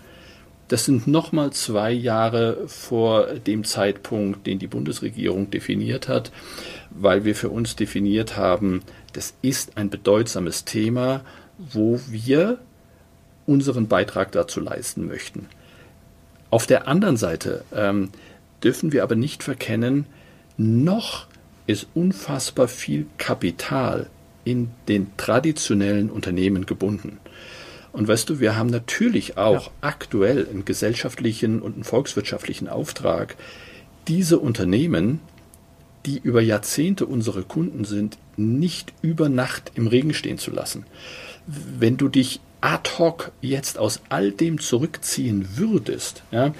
[0.68, 6.30] Das sind nochmal zwei Jahre vor dem Zeitpunkt, den die Bundesregierung definiert hat,
[6.90, 8.82] weil wir für uns definiert haben,
[9.14, 11.22] das ist ein bedeutsames Thema,
[11.56, 12.58] wo wir
[13.46, 15.48] unseren Beitrag dazu leisten möchten.
[16.50, 18.10] Auf der anderen Seite ähm,
[18.62, 20.04] dürfen wir aber nicht verkennen,
[20.56, 21.26] noch
[21.66, 24.08] ist unfassbar viel Kapital
[24.44, 27.18] in den traditionellen Unternehmen gebunden.
[27.92, 29.72] Und weißt du, wir haben natürlich auch ja.
[29.80, 33.36] aktuell einen gesellschaftlichen und einen volkswirtschaftlichen Auftrag,
[34.08, 35.20] diese Unternehmen,
[36.06, 40.86] die über Jahrzehnte unsere Kunden sind, nicht über Nacht im Regen stehen zu lassen.
[41.46, 46.54] Wenn du dich ad hoc jetzt aus all dem zurückziehen würdest, ja,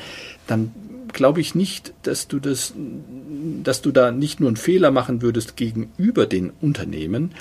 [0.46, 0.72] dann
[1.12, 2.74] glaube ich nicht, dass du das,
[3.62, 7.32] dass du da nicht nur einen Fehler machen würdest gegenüber den Unternehmen,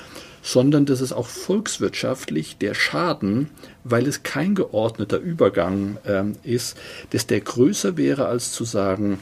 [0.42, 3.50] sondern dass es auch volkswirtschaftlich der Schaden,
[3.84, 6.78] weil es kein geordneter Übergang ähm, ist,
[7.10, 9.18] dass der größer wäre, als zu sagen,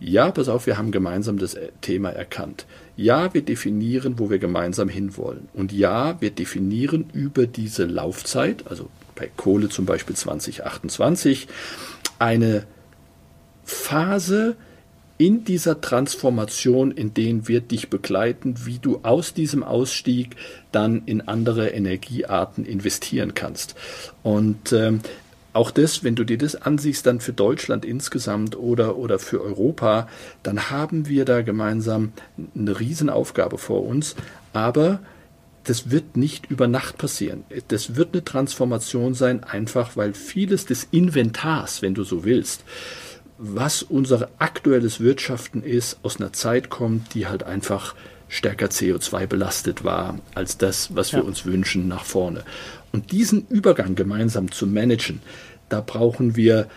[0.00, 2.66] ja, pass auf, wir haben gemeinsam das äh, Thema erkannt.
[2.96, 5.48] Ja, wir definieren, wo wir gemeinsam hinwollen.
[5.54, 11.48] Und ja, wir definieren über diese Laufzeit, also bei Kohle zum Beispiel 2028,
[12.18, 12.64] eine
[13.68, 14.56] Phase,
[15.18, 20.36] in dieser Transformation, in denen wir dich begleiten, wie du aus diesem Ausstieg
[20.70, 23.74] dann in andere Energiearten investieren kannst.
[24.22, 25.00] Und ähm,
[25.52, 30.08] auch das, wenn du dir das ansiehst, dann für Deutschland insgesamt oder, oder für Europa,
[30.44, 32.12] dann haben wir da gemeinsam
[32.54, 34.14] eine Riesenaufgabe vor uns.
[34.52, 35.00] Aber
[35.64, 37.44] das wird nicht über Nacht passieren.
[37.68, 42.62] Das wird eine Transformation sein, einfach weil vieles des Inventars, wenn du so willst,
[43.38, 47.94] was unser aktuelles Wirtschaften ist, aus einer Zeit kommt, die halt einfach
[48.28, 52.44] stärker CO2 belastet war als das, was wir uns wünschen nach vorne.
[52.92, 55.20] Und diesen Übergang gemeinsam zu managen,
[55.68, 56.68] da brauchen wir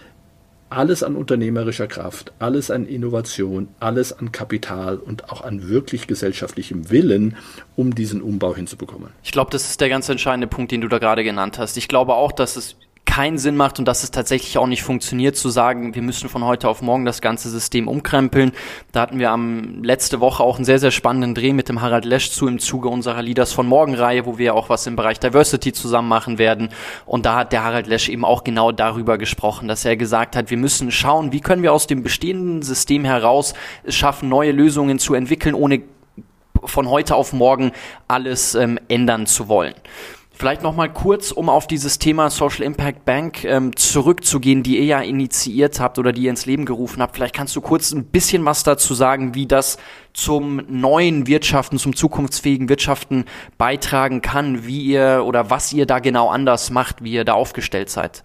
[0.69, 6.89] alles an unternehmerischer Kraft, alles an Innovation, alles an Kapital und auch an wirklich gesellschaftlichem
[6.89, 7.35] Willen,
[7.75, 9.09] um diesen Umbau hinzubekommen.
[9.23, 11.75] Ich glaube, das ist der ganz entscheidende Punkt, den du da gerade genannt hast.
[11.75, 15.35] Ich glaube auch, dass es keinen Sinn macht und dass es tatsächlich auch nicht funktioniert,
[15.35, 18.53] zu sagen, wir müssen von heute auf morgen das ganze System umkrempeln.
[18.93, 22.05] Da hatten wir am letzte Woche auch einen sehr, sehr spannenden Dreh mit dem Harald
[22.05, 25.19] Lesch zu im Zuge unserer Leaders von Morgen Reihe, wo wir auch was im Bereich
[25.19, 26.69] Diversity zusammen machen werden.
[27.05, 30.49] Und da hat der Harald Lesch eben auch genau darüber gesprochen, dass er gesagt hat,
[30.49, 34.99] wir müssen schauen, wie können wir aus dem bestehenden System heraus es schaffen, neue Lösungen
[34.99, 35.81] zu entwickeln, ohne
[36.63, 37.71] von heute auf morgen
[38.07, 39.73] alles ähm, ändern zu wollen.
[40.41, 44.85] Vielleicht noch mal kurz, um auf dieses Thema Social Impact Bank ähm, zurückzugehen, die ihr
[44.85, 47.15] ja initiiert habt oder die ihr ins Leben gerufen habt.
[47.15, 49.77] Vielleicht kannst du kurz ein bisschen was dazu sagen, wie das
[50.13, 53.25] zum neuen Wirtschaften, zum zukunftsfähigen Wirtschaften
[53.59, 57.91] beitragen kann, wie ihr oder was ihr da genau anders macht, wie ihr da aufgestellt
[57.91, 58.23] seid.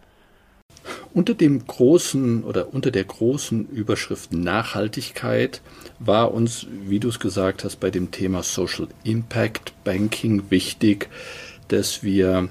[1.13, 5.61] Unter dem großen oder unter der großen Überschrift Nachhaltigkeit
[5.99, 11.11] war uns, wie du es gesagt hast, bei dem Thema Social Impact Banking wichtig,
[11.69, 12.49] dass wir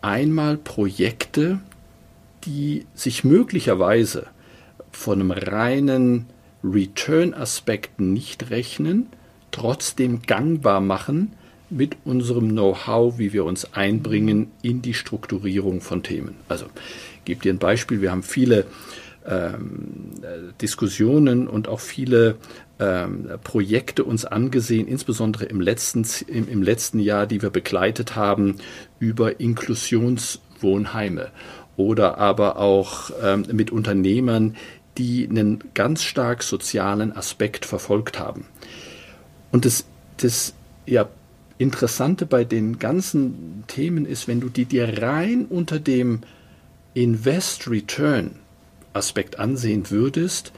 [0.00, 1.60] einmal Projekte,
[2.44, 4.26] die sich möglicherweise
[4.90, 6.26] von einem reinen
[6.64, 9.06] Return-Aspekt nicht rechnen,
[9.50, 11.32] trotzdem gangbar machen
[11.70, 16.36] mit unserem Know-how, wie wir uns einbringen in die Strukturierung von Themen.
[16.48, 16.66] Also
[17.18, 18.00] ich gebe dir ein Beispiel.
[18.00, 18.66] Wir haben viele
[19.26, 20.12] ähm,
[20.60, 22.36] Diskussionen und auch viele
[22.80, 28.56] ähm, Projekte uns angesehen, insbesondere im letzten, im, im letzten Jahr, die wir begleitet haben,
[28.98, 31.30] über Inklusionswohnheime
[31.76, 34.56] oder aber auch ähm, mit Unternehmern,
[34.96, 38.46] die einen ganz stark sozialen Aspekt verfolgt haben.
[39.52, 39.84] Und das,
[40.16, 40.54] das
[40.86, 41.08] ja,
[41.58, 46.20] Interessante bei den ganzen Themen ist, wenn du die dir rein unter dem
[46.94, 50.52] Invest-Return-Aspekt ansehen würdest,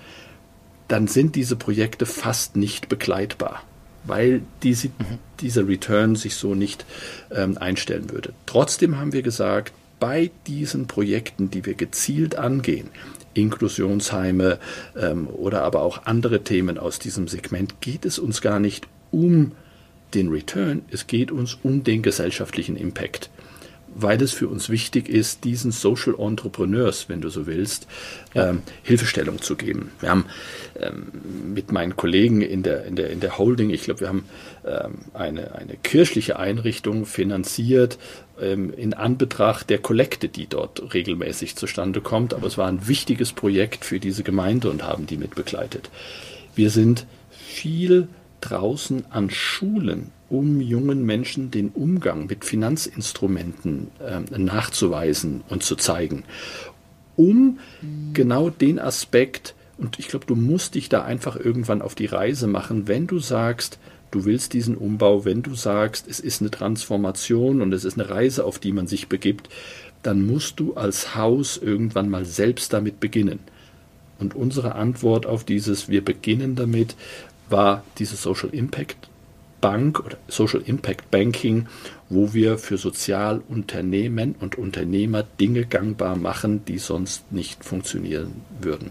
[0.91, 3.63] dann sind diese Projekte fast nicht begleitbar,
[4.05, 5.19] weil diese, mhm.
[5.41, 6.85] dieser Return sich so nicht
[7.31, 8.33] ähm, einstellen würde.
[8.47, 12.89] Trotzdem haben wir gesagt, bei diesen Projekten, die wir gezielt angehen,
[13.35, 14.59] Inklusionsheime
[14.97, 19.53] ähm, oder aber auch andere Themen aus diesem Segment, geht es uns gar nicht um
[20.15, 23.31] den Return, es geht uns um den gesellschaftlichen Impact
[23.95, 27.87] weil es für uns wichtig ist, diesen Social Entrepreneurs, wenn du so willst,
[28.35, 28.51] ja.
[28.51, 29.91] ähm, Hilfestellung zu geben.
[30.01, 30.27] Wir haben
[30.81, 31.07] ähm,
[31.53, 34.25] mit meinen Kollegen in der, in der, in der Holding, ich glaube, wir haben
[34.65, 37.99] ähm, eine, eine kirchliche Einrichtung finanziert
[38.41, 42.35] ähm, in Anbetracht der Kollekte, die dort regelmäßig zustande kommt.
[42.35, 45.91] Aber es war ein wichtiges Projekt für diese Gemeinde und haben die mit begleitet.
[46.55, 48.09] Wir sind viel
[48.41, 56.23] draußen an Schulen um jungen Menschen den Umgang mit Finanzinstrumenten äh, nachzuweisen und zu zeigen,
[57.17, 57.59] um
[58.15, 62.47] genau den Aspekt, und ich glaube, du musst dich da einfach irgendwann auf die Reise
[62.47, 63.79] machen, wenn du sagst,
[64.11, 68.09] du willst diesen Umbau, wenn du sagst, es ist eine Transformation und es ist eine
[68.09, 69.51] Reise, auf die man sich begibt,
[70.03, 73.41] dann musst du als Haus irgendwann mal selbst damit beginnen.
[74.19, 76.95] Und unsere Antwort auf dieses Wir beginnen damit
[77.49, 79.10] war diese Social Impact
[79.61, 81.67] Bank oder Social Impact Banking,
[82.09, 88.91] wo wir für Sozialunternehmen und Unternehmer Dinge gangbar machen, die sonst nicht funktionieren würden.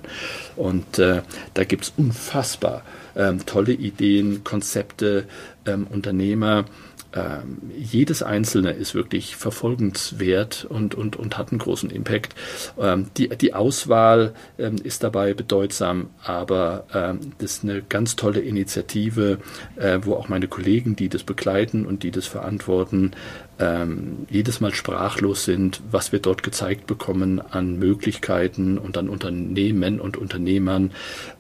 [0.55, 1.21] Und äh,
[1.53, 2.84] da gibt es unfassbar
[3.15, 5.25] ähm, tolle Ideen, Konzepte,
[5.65, 6.65] ähm, Unternehmer,
[7.13, 12.36] ähm, jedes einzelne ist wirklich verfolgenswert und, und, und hat einen großen Impact.
[12.80, 18.41] Ähm, die, die Auswahl ähm, ist dabei bedeutsam, aber ähm, das ist eine ganz tolle
[18.41, 19.39] Initiative,
[19.76, 23.12] äh, wo auch meine Kollegen, die das begleiten und die das verantworten,
[23.60, 30.00] ähm, jedes Mal sprachlos sind, was wir dort gezeigt bekommen an Möglichkeiten und an Unternehmen
[30.00, 30.91] und Unternehmern,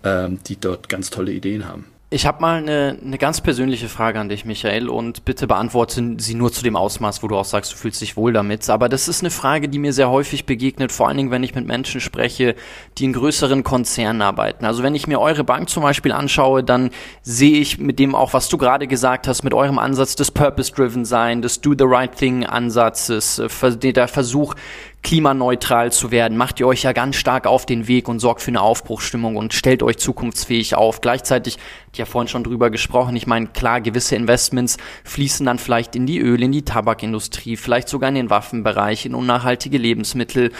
[0.03, 1.85] ähm, die dort ganz tolle Ideen haben.
[2.11, 6.33] Ich habe mal eine, eine ganz persönliche Frage an dich, Michael, und bitte beantworte sie
[6.33, 8.67] nur zu dem Ausmaß, wo du auch sagst, du fühlst dich wohl damit.
[8.71, 11.53] Aber das ist eine Frage, die mir sehr häufig begegnet, vor allen Dingen, wenn ich
[11.53, 12.55] mit Menschen spreche,
[12.97, 14.65] die in größeren Konzernen arbeiten.
[14.65, 16.89] Also wenn ich mir eure Bank zum Beispiel anschaue, dann
[17.21, 21.05] sehe ich mit dem auch, was du gerade gesagt hast, mit eurem Ansatz des Purpose-Driven
[21.05, 24.55] Sein, des Do the Right Thing Ansatzes, äh, der Versuch,
[25.01, 28.51] klimaneutral zu werden, macht ihr euch ja ganz stark auf den Weg und sorgt für
[28.51, 31.01] eine Aufbruchsstimmung und stellt euch zukunftsfähig auf.
[31.01, 31.57] Gleichzeitig,
[31.93, 36.05] ich ja vorhin schon drüber gesprochen, ich meine, klar, gewisse Investments fließen dann vielleicht in
[36.05, 40.51] die Öl, in die Tabakindustrie, vielleicht sogar in den Waffenbereich, in unnachhaltige Lebensmittel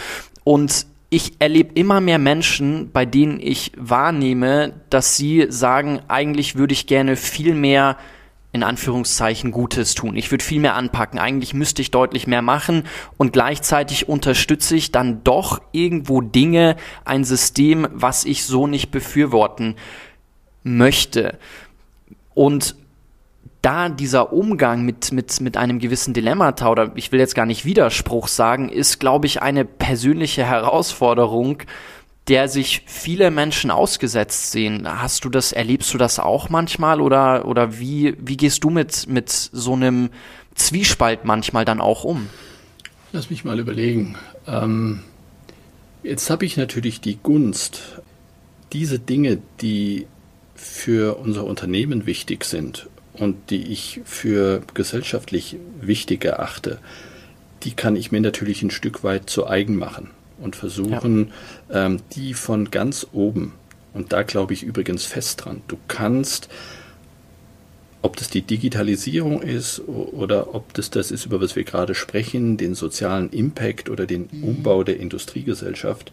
[0.44, 6.72] und ich erlebe immer mehr Menschen, bei denen ich wahrnehme, dass sie sagen, eigentlich würde
[6.72, 7.96] ich gerne viel mehr
[8.52, 10.16] in Anführungszeichen Gutes tun.
[10.16, 11.18] Ich würde viel mehr anpacken.
[11.18, 12.84] Eigentlich müsste ich deutlich mehr machen
[13.16, 19.76] und gleichzeitig unterstütze ich dann doch irgendwo Dinge, ein System, was ich so nicht befürworten
[20.64, 21.38] möchte.
[22.34, 22.74] Und
[23.62, 27.64] da dieser Umgang mit, mit, mit einem gewissen Dilemmata oder ich will jetzt gar nicht
[27.64, 31.62] Widerspruch sagen, ist, glaube ich, eine persönliche Herausforderung,
[32.28, 34.86] der sich viele Menschen ausgesetzt sehen.
[34.86, 39.08] Hast du das, erlebst du das auch manchmal oder, oder wie, wie gehst du mit,
[39.08, 40.10] mit so einem
[40.54, 42.28] Zwiespalt manchmal dann auch um?
[43.12, 44.16] Lass mich mal überlegen.
[44.46, 45.00] Ähm,
[46.02, 48.00] jetzt habe ich natürlich die Gunst,
[48.72, 50.06] diese Dinge, die
[50.54, 56.78] für unser Unternehmen wichtig sind und die ich für gesellschaftlich wichtig erachte,
[57.64, 60.10] die kann ich mir natürlich ein Stück weit zu eigen machen
[60.40, 61.32] und versuchen,
[61.68, 61.86] ja.
[61.86, 63.54] ähm, die von ganz oben,
[63.92, 66.48] und da glaube ich übrigens fest dran, du kannst,
[68.02, 72.56] ob das die Digitalisierung ist oder ob das das ist, über was wir gerade sprechen,
[72.56, 74.44] den sozialen Impact oder den mhm.
[74.44, 76.12] Umbau der Industriegesellschaft,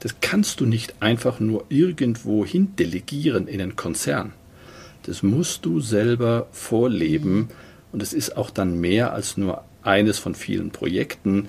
[0.00, 4.32] das kannst du nicht einfach nur irgendwo hin delegieren in einen Konzern.
[5.04, 7.48] Das musst du selber vorleben
[7.92, 11.48] und es ist auch dann mehr als nur eines von vielen Projekten,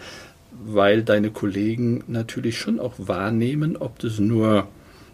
[0.66, 4.68] weil deine Kollegen natürlich schon auch wahrnehmen, ob das nur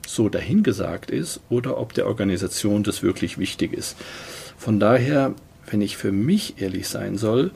[0.07, 3.95] so dahingesagt ist oder ob der Organisation das wirklich wichtig ist.
[4.57, 5.33] Von daher,
[5.69, 7.51] wenn ich für mich ehrlich sein soll,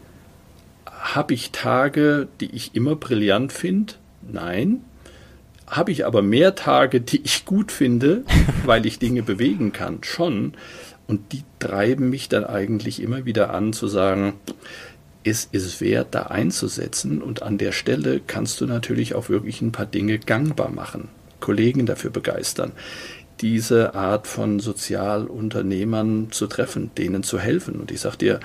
[0.86, 3.94] habe ich Tage, die ich immer brillant finde?
[4.22, 4.82] Nein.
[5.68, 8.24] Habe ich aber mehr Tage, die ich gut finde,
[8.66, 10.00] weil ich Dinge bewegen kann?
[10.04, 10.54] Schon.
[11.08, 14.34] Und die treiben mich dann eigentlich immer wieder an zu sagen,
[15.24, 19.72] es ist wert, da einzusetzen und an der Stelle kannst du natürlich auch wirklich ein
[19.72, 21.10] paar Dinge gangbar machen,
[21.40, 22.74] Kollegen dafür begeistern,
[23.42, 27.80] diese Art von Sozialunternehmern zu treffen, denen zu helfen.
[27.80, 28.40] Und ich sag dir,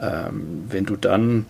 [0.00, 1.46] ähm, wenn du dann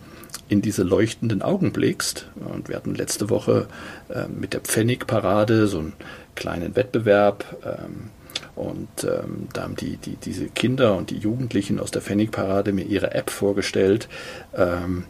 [0.48, 3.68] in diese leuchtenden Augen blickst, und wir hatten letzte Woche
[4.08, 5.92] äh, mit der Pfennigparade so einen
[6.34, 8.10] kleinen Wettbewerb, ähm,
[8.56, 12.84] und ähm, da haben die, die, diese Kinder und die Jugendlichen aus der Pfennigparade mir
[12.84, 14.08] ihre App vorgestellt,
[14.56, 15.04] ähm,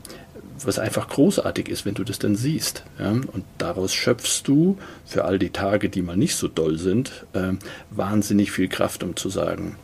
[0.63, 2.85] was einfach großartig ist, wenn du das dann siehst.
[2.99, 3.11] Ja?
[3.11, 7.59] Und daraus schöpfst du für all die Tage, die mal nicht so doll sind, ähm,
[7.91, 9.77] wahnsinnig viel Kraft, um zu sagen,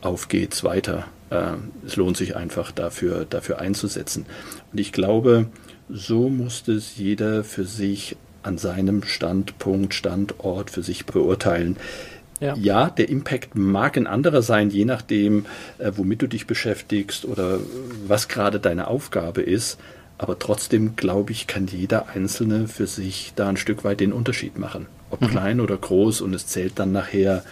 [0.00, 1.06] auf geht's weiter.
[1.30, 4.26] Ähm, es lohnt sich einfach dafür, dafür einzusetzen.
[4.72, 5.46] Und ich glaube,
[5.88, 11.76] so muss es jeder für sich an seinem Standpunkt, Standort für sich beurteilen.
[12.42, 12.54] Ja.
[12.56, 12.90] ja.
[12.90, 15.46] der Impact mag ein anderer sein, je nachdem,
[15.78, 17.58] äh, womit du dich beschäftigst oder
[18.06, 19.78] was gerade deine Aufgabe ist.
[20.18, 24.58] Aber trotzdem, glaube ich, kann jeder Einzelne für sich da ein Stück weit den Unterschied
[24.58, 24.86] machen.
[25.10, 25.28] Ob mhm.
[25.28, 26.20] klein oder groß.
[26.20, 27.42] Und es zählt dann nachher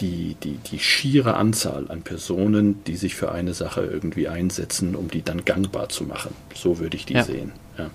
[0.00, 5.08] die, die, die schiere Anzahl an Personen, die sich für eine Sache irgendwie einsetzen, um
[5.08, 6.34] die dann gangbar zu machen.
[6.54, 7.24] So würde ich die ja.
[7.24, 7.52] sehen.
[7.76, 7.90] Ja.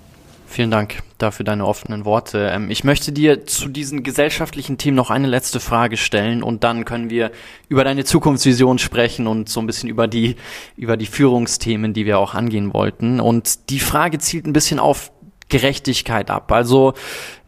[0.48, 2.50] Vielen Dank dafür deine offenen Worte.
[2.52, 6.84] Ähm, ich möchte dir zu diesen gesellschaftlichen Themen noch eine letzte Frage stellen und dann
[6.84, 7.32] können wir
[7.68, 10.36] über deine Zukunftsvision sprechen und so ein bisschen über die,
[10.76, 13.20] über die Führungsthemen, die wir auch angehen wollten.
[13.20, 15.10] Und die Frage zielt ein bisschen auf
[15.48, 16.52] Gerechtigkeit ab.
[16.52, 16.94] Also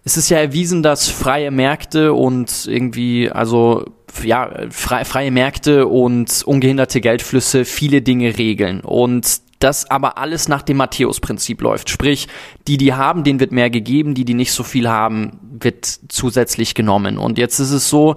[0.05, 3.85] es ist ja erwiesen, dass freie Märkte und irgendwie, also
[4.23, 8.81] ja, frei, freie Märkte und ungehinderte Geldflüsse viele Dinge regeln.
[8.81, 11.91] Und das aber alles nach dem Matthäus-Prinzip läuft.
[11.91, 12.29] Sprich,
[12.67, 16.75] die, die haben, denen wird mehr gegeben, die, die nicht so viel haben, wird zusätzlich
[16.75, 17.19] genommen.
[17.19, 18.17] Und jetzt ist es so,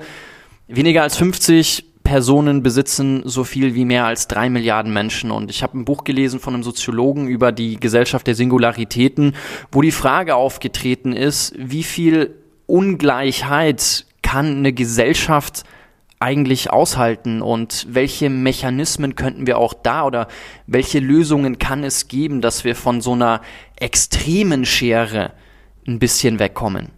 [0.67, 5.31] weniger als 50 Personen besitzen so viel wie mehr als drei Milliarden Menschen.
[5.31, 9.35] Und ich habe ein Buch gelesen von einem Soziologen über die Gesellschaft der Singularitäten,
[9.71, 12.35] wo die Frage aufgetreten ist, wie viel
[12.65, 15.63] Ungleichheit kann eine Gesellschaft
[16.21, 20.27] eigentlich aushalten und welche Mechanismen könnten wir auch da oder
[20.67, 23.41] welche Lösungen kann es geben, dass wir von so einer
[23.75, 25.31] extremen Schere
[25.87, 26.89] ein bisschen wegkommen?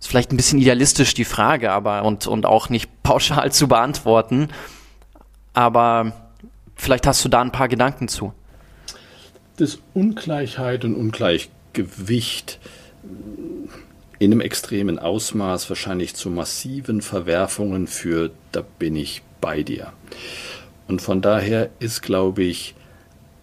[0.00, 4.48] Ist vielleicht ein bisschen idealistisch die Frage, aber und, und auch nicht pauschal zu beantworten.
[5.52, 6.12] Aber
[6.74, 8.32] vielleicht hast du da ein paar Gedanken zu.
[9.58, 12.58] Das Ungleichheit und Ungleichgewicht
[14.22, 19.92] in einem extremen Ausmaß wahrscheinlich zu massiven Verwerfungen führt, da bin ich bei dir.
[20.86, 22.76] Und von daher ist, glaube ich,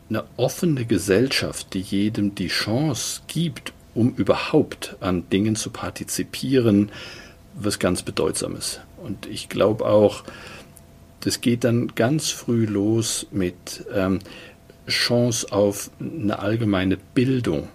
[0.10, 6.94] eine offene Gesellschaft, die jedem die Chance gibt, um überhaupt an Dingen zu partizipieren,
[7.56, 8.80] was ganz Bedeutsames.
[9.04, 10.24] Und ich glaube auch,
[11.20, 14.20] das geht dann ganz früh los mit ähm,
[14.88, 17.68] Chance auf eine allgemeine Bildung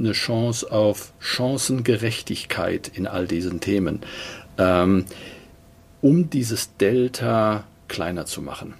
[0.00, 4.00] eine Chance auf Chancengerechtigkeit in all diesen Themen,
[4.58, 5.04] ähm,
[6.00, 8.74] um dieses Delta kleiner zu machen.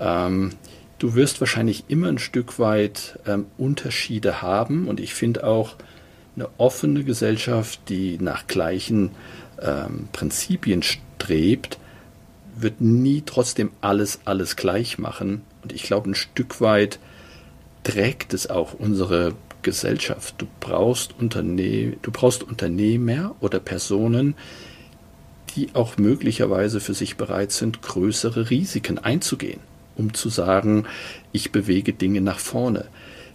[0.00, 0.50] Ähm,
[0.98, 5.76] du wirst wahrscheinlich immer ein Stück weit ähm, Unterschiede haben und ich finde auch
[6.36, 9.10] eine offene Gesellschaft, die nach gleichen
[9.60, 11.78] ähm, Prinzipien strebt,
[12.56, 15.42] wird nie trotzdem alles, alles gleich machen.
[15.62, 16.98] Und ich glaube, ein Stück weit
[17.82, 19.34] trägt es auch unsere
[19.64, 20.36] Gesellschaft.
[20.38, 24.36] Du brauchst, Unterne du brauchst Unternehmer oder Personen,
[25.56, 29.60] die auch möglicherweise für sich bereit sind, größere Risiken einzugehen,
[29.96, 30.86] um zu sagen,
[31.32, 32.86] ich bewege Dinge nach vorne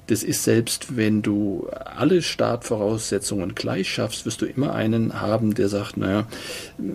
[0.10, 5.70] das ist selbst, wenn du alle Startvoraussetzungen gleich schaffst, wirst du immer einen haben, der
[5.70, 6.26] sagt, naja,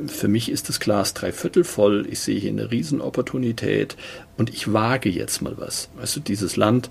[0.08, 3.96] für mich ist das Glas dreiviertel voll, ich sehe hier eine Riesenopportunität
[4.36, 5.90] und ich wage jetzt mal was.
[5.96, 6.90] Weißt du, dieses Land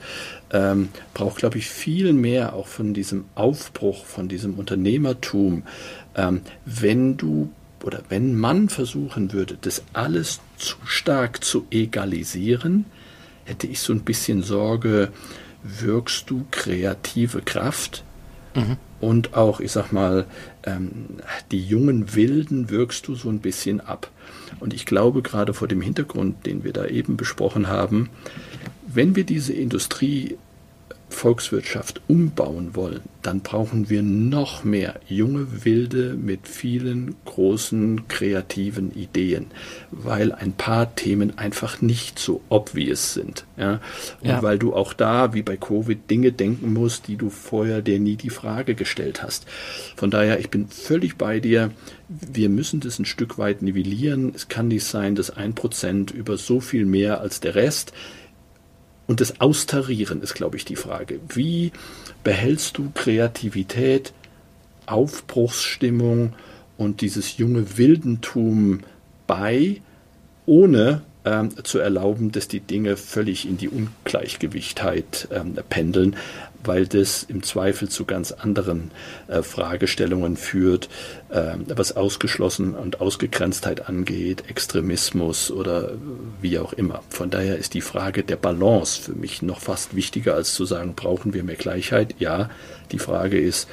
[0.51, 5.63] ähm, braucht, glaube ich, viel mehr auch von diesem Aufbruch, von diesem Unternehmertum.
[6.15, 7.49] Ähm, wenn du
[7.83, 12.85] oder wenn man versuchen würde, das alles zu stark zu egalisieren,
[13.43, 15.11] hätte ich so ein bisschen Sorge,
[15.63, 18.03] wirkst du kreative Kraft
[18.55, 18.77] mhm.
[18.99, 20.25] und auch, ich sag mal,
[20.63, 21.19] ähm,
[21.51, 24.09] die jungen Wilden wirkst du so ein bisschen ab.
[24.59, 28.09] Und ich glaube, gerade vor dem Hintergrund, den wir da eben besprochen haben,
[28.87, 30.37] wenn wir diese Industrie
[31.13, 39.47] Volkswirtschaft umbauen wollen, dann brauchen wir noch mehr junge Wilde mit vielen großen kreativen Ideen,
[39.91, 43.45] weil ein paar Themen einfach nicht so obvious sind.
[43.57, 43.79] Ja?
[44.21, 44.43] Und ja.
[44.43, 48.17] weil du auch da, wie bei Covid, Dinge denken musst, die du vorher dir nie
[48.17, 49.45] die Frage gestellt hast.
[49.95, 51.71] Von daher, ich bin völlig bei dir.
[52.09, 54.33] Wir müssen das ein Stück weit nivellieren.
[54.35, 57.93] Es kann nicht sein, dass ein Prozent über so viel mehr als der Rest
[59.07, 61.19] und das Austarieren ist, glaube ich, die Frage.
[61.29, 61.71] Wie
[62.23, 64.13] behältst du Kreativität,
[64.85, 66.33] Aufbruchsstimmung
[66.77, 68.81] und dieses junge Wildentum
[69.27, 69.81] bei,
[70.45, 76.15] ohne ähm, zu erlauben, dass die Dinge völlig in die Ungleichgewichtheit ähm, pendeln,
[76.63, 78.91] weil das im Zweifel zu ganz anderen
[79.27, 80.89] äh, Fragestellungen führt,
[81.29, 85.91] äh, was Ausgeschlossen und Ausgegrenztheit angeht, Extremismus oder
[86.41, 87.03] wie auch immer.
[87.09, 90.93] Von daher ist die Frage der Balance für mich noch fast wichtiger als zu sagen,
[90.95, 92.15] brauchen wir mehr Gleichheit?
[92.19, 92.49] Ja,
[92.91, 93.67] die Frage ist,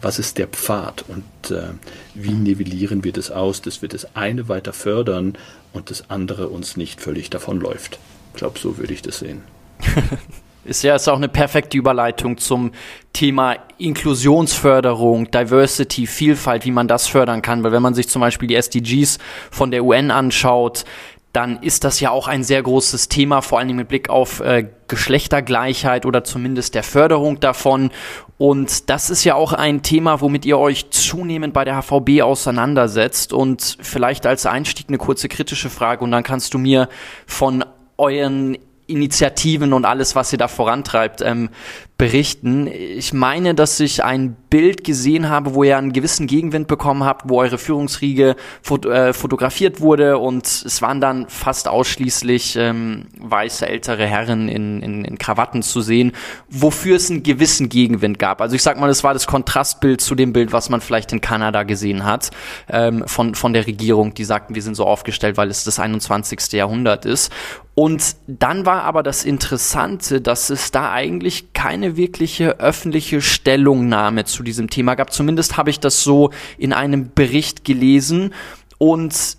[0.00, 1.68] was ist der Pfad und äh,
[2.14, 5.38] wie nivellieren wir das aus, dass wir das eine weiter fördern
[5.76, 7.98] und das andere uns nicht völlig davonläuft.
[8.32, 9.42] Ich glaube, so würde ich das sehen.
[10.66, 12.72] Ist ja ist auch eine perfekte Überleitung zum
[13.12, 17.62] Thema Inklusionsförderung, Diversity, Vielfalt, wie man das fördern kann.
[17.62, 19.18] Weil wenn man sich zum Beispiel die SDGs
[19.52, 20.84] von der UN anschaut,
[21.32, 24.66] dann ist das ja auch ein sehr großes Thema, vor allem mit Blick auf äh,
[24.88, 27.90] Geschlechtergleichheit oder zumindest der Förderung davon.
[28.38, 33.32] Und das ist ja auch ein Thema, womit ihr euch zunehmend bei der HVB auseinandersetzt.
[33.32, 36.88] Und vielleicht als Einstieg eine kurze kritische Frage und dann kannst du mir
[37.26, 37.64] von
[37.96, 41.50] euren Initiativen und alles, was ihr da vorantreibt, ähm,
[41.98, 42.66] berichten.
[42.66, 47.30] Ich meine, dass ich ein Bild gesehen habe, wo ihr einen gewissen Gegenwind bekommen habt,
[47.30, 53.66] wo eure Führungsriege fot äh, fotografiert wurde und es waren dann fast ausschließlich ähm, weiße
[53.66, 56.12] ältere Herren in, in, in Krawatten zu sehen,
[56.50, 58.42] wofür es einen gewissen Gegenwind gab.
[58.42, 61.22] Also ich sag mal, das war das Kontrastbild zu dem Bild, was man vielleicht in
[61.22, 62.30] Kanada gesehen hat,
[62.68, 66.52] ähm, von, von der Regierung, die sagten, wir sind so aufgestellt, weil es das 21.
[66.52, 67.32] Jahrhundert ist.
[67.78, 74.42] Und dann war aber das Interessante, dass es da eigentlich keine wirkliche öffentliche Stellungnahme zu
[74.42, 75.12] diesem Thema gab.
[75.12, 78.34] Zumindest habe ich das so in einem Bericht gelesen.
[78.78, 79.36] Und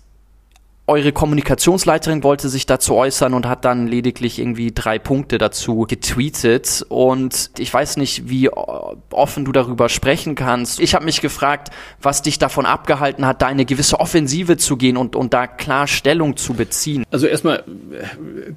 [0.88, 6.86] eure Kommunikationsleiterin wollte sich dazu äußern und hat dann lediglich irgendwie drei Punkte dazu getweetet.
[6.88, 10.80] Und ich weiß nicht, wie offen du darüber sprechen kannst.
[10.80, 11.68] Ich habe mich gefragt,
[12.00, 15.86] was dich davon abgehalten hat, da eine gewisse Offensive zu gehen und, und da klar
[15.86, 17.04] Stellung zu beziehen.
[17.10, 17.64] Also erstmal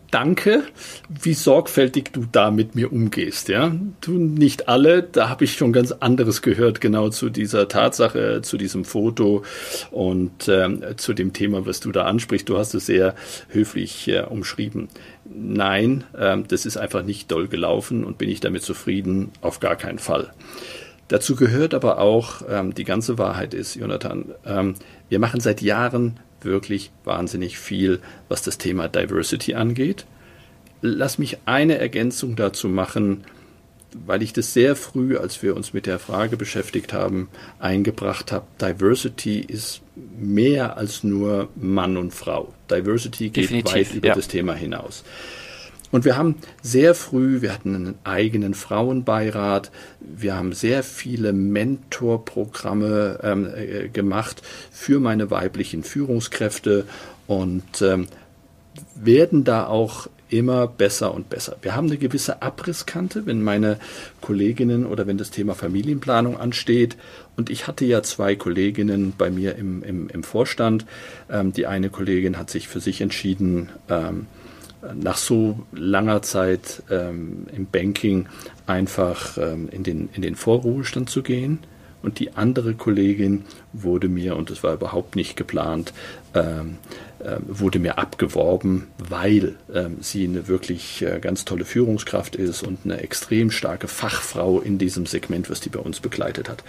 [0.09, 0.63] danke,
[1.09, 3.49] wie sorgfältig du da mit mir umgehst.
[3.49, 5.03] Ja, du nicht alle.
[5.03, 9.43] Da habe ich schon ganz anderes gehört, genau zu dieser Tatsache, zu diesem Foto
[9.91, 12.47] und ähm, zu dem Thema, was du da ansprichst anspricht.
[12.49, 13.15] Du hast es sehr
[13.49, 14.89] höflich äh, umschrieben.
[15.25, 19.31] Nein, äh, das ist einfach nicht doll gelaufen und bin ich damit zufrieden?
[19.41, 20.31] Auf gar keinen Fall.
[21.07, 24.75] Dazu gehört aber auch, ähm, die ganze Wahrheit ist, Jonathan, ähm,
[25.09, 27.99] wir machen seit Jahren wirklich wahnsinnig viel,
[28.29, 30.05] was das Thema Diversity angeht.
[30.81, 33.23] Lass mich eine Ergänzung dazu machen
[34.05, 37.29] weil ich das sehr früh, als wir uns mit der Frage beschäftigt haben,
[37.59, 38.45] eingebracht habe.
[38.61, 39.81] Diversity ist
[40.17, 42.53] mehr als nur Mann und Frau.
[42.69, 44.15] Diversity geht Definitiv, weit über ja.
[44.15, 45.03] das Thema hinaus.
[45.91, 53.19] Und wir haben sehr früh, wir hatten einen eigenen Frauenbeirat, wir haben sehr viele Mentorprogramme
[53.23, 56.85] ähm, äh, gemacht für meine weiblichen Führungskräfte
[57.27, 58.07] und ähm,
[58.95, 61.57] werden da auch immer besser und besser.
[61.61, 63.77] Wir haben eine gewisse Abrisskante, wenn meine
[64.21, 66.97] Kolleginnen oder wenn das Thema Familienplanung ansteht.
[67.35, 70.85] Und ich hatte ja zwei Kolleginnen bei mir im, im, im Vorstand.
[71.29, 74.27] Ähm, die eine Kollegin hat sich für sich entschieden, ähm,
[74.95, 78.27] nach so langer Zeit ähm, im Banking
[78.65, 81.59] einfach ähm, in, den, in den Vorruhestand zu gehen.
[82.01, 85.93] Und die andere Kollegin wurde mir, und das war überhaupt nicht geplant,
[86.33, 87.10] ähm, äh,
[87.47, 93.01] wurde mir abgeworben, weil ähm, sie eine wirklich äh, ganz tolle Führungskraft ist und eine
[93.01, 96.63] extrem starke Fachfrau in diesem Segment, was die bei uns begleitet hat.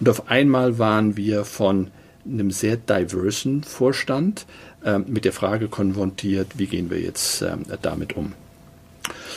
[0.00, 1.90] Und auf einmal waren wir von
[2.26, 4.46] einem sehr diversen Vorstand
[4.84, 7.44] äh, mit der Frage konfrontiert, wie gehen wir jetzt
[7.82, 8.32] damit um.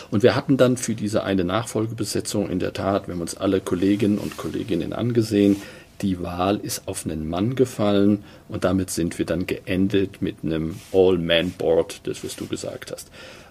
[0.10, 3.60] Und wir hatten dann für diese eine Nachfolgebesetzung in der Tat, wir haben uns alle
[3.60, 5.58] Kolleginnen und Kolleginnen angesehen,
[6.02, 10.76] die Wahl ist auf einen Mann gefallen und damit sind wir dann geendet mit einem
[10.94, 13.10] All-Man-Board, das was du gesagt hast.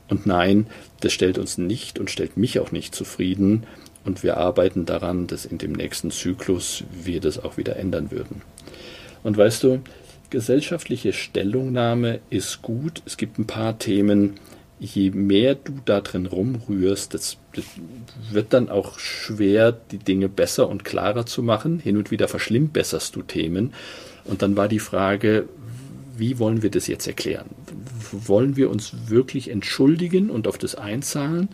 [0.09, 0.67] Und nein,
[1.01, 3.65] das stellt uns nicht und stellt mich auch nicht zufrieden
[4.05, 8.43] und wir arbeiten daran, dass in dem nächsten Zyklus wir das auch wieder ändern würden.
[9.25, 9.81] Und weißt du,
[10.31, 13.03] gesellschaftliche Stellungnahme ist gut.
[13.05, 14.35] Es gibt ein paar Themen,
[14.79, 17.65] je mehr du da drin rumrührst, das, das,
[18.31, 21.79] wird dann auch schwer, die Dinge besser und klarer zu machen.
[21.79, 23.73] Hin und wieder verschlimmbesserst du Themen.
[24.25, 25.49] Und dann war die Frage,
[26.17, 27.51] wie wollen wir das jetzt erklären?
[28.11, 31.49] Wollen wir uns wirklich entschuldigen und auf das einzahlen?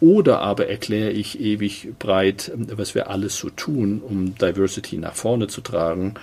[0.00, 5.48] Oder aber erkläre ich ewig breit, was wir alles so tun, um Diversity nach vorne
[5.48, 6.14] zu tragen.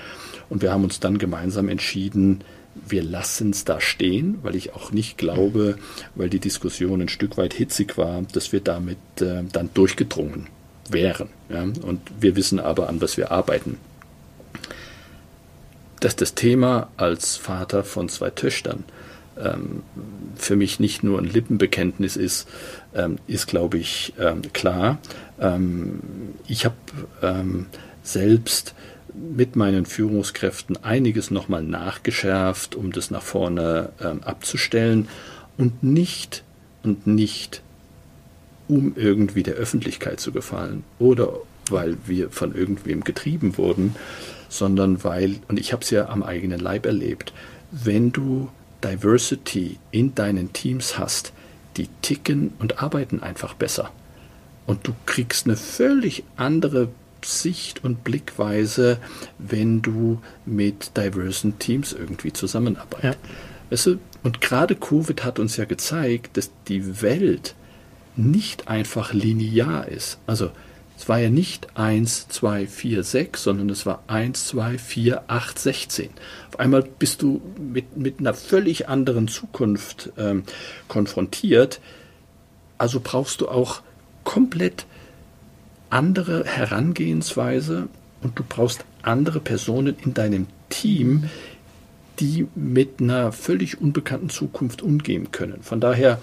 [0.49, 2.43] Und wir haben uns dann gemeinsam entschieden,
[2.88, 5.78] wir lassen es da stehen, weil ich auch nicht glaube,
[6.15, 10.47] weil die Diskussion ein Stück weit hitzig war, dass wir damit äh, dann durchgedrungen
[10.89, 11.30] wären.
[11.49, 11.63] Ja?
[11.63, 13.78] Und wir wissen aber, an was wir arbeiten.
[15.99, 18.84] Dass das Thema als Vater von zwei Töchtern
[19.39, 19.84] ähm,
[20.36, 22.47] für mich nicht nur ein Lippenbekenntnis ist,
[22.93, 24.99] ähm, ist, glaube ich, ähm, klar.
[25.39, 25.99] Ähm,
[26.47, 26.75] ich habe
[27.21, 27.67] ähm,
[28.03, 28.75] selbst
[29.36, 35.07] mit meinen Führungskräften einiges nochmal nachgeschärft, um das nach vorne ähm, abzustellen
[35.57, 36.43] und nicht
[36.84, 37.61] und nicht
[38.68, 41.34] um irgendwie der Öffentlichkeit zu gefallen oder
[41.70, 43.95] weil wir von irgendwem getrieben wurden,
[44.49, 47.34] sondern weil, und ich habe es ja am eigenen Leib erlebt,
[47.72, 48.49] wenn du
[48.84, 51.34] Diversity in deinen Teams hast,
[51.76, 53.91] die ticken und arbeiten einfach besser.
[54.65, 56.89] Und du kriegst eine völlig andere
[57.26, 58.97] Sicht und Blickweise,
[59.38, 63.03] wenn du mit diversen Teams irgendwie zusammenarbeitest.
[63.03, 63.15] Ja.
[63.70, 67.55] Weißt du, und gerade Covid hat uns ja gezeigt, dass die Welt
[68.15, 70.20] nicht einfach linear ist.
[70.26, 70.51] Also
[70.97, 75.59] es war ja nicht 1, 2, 4, 6, sondern es war 1, 2, 4, 8,
[75.59, 76.09] 16.
[76.49, 80.43] Auf einmal bist du mit, mit einer völlig anderen Zukunft ähm,
[80.88, 81.80] konfrontiert.
[82.80, 83.82] Also brauchst du auch
[84.24, 84.88] komplett
[85.89, 87.88] andere Herangehensweise
[88.21, 91.29] und du brauchst andere Personen in deinem Team,
[92.19, 95.61] die mit einer völlig unbekannten Zukunft umgehen können.
[95.61, 96.19] Von daher,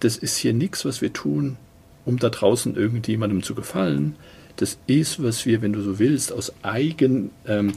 [0.00, 1.56] das ist hier nichts, was wir tun,
[2.04, 4.16] um da draußen irgendjemandem zu gefallen.
[4.56, 7.74] Das ist, was wir, wenn du so willst, aus Eigen, ähm,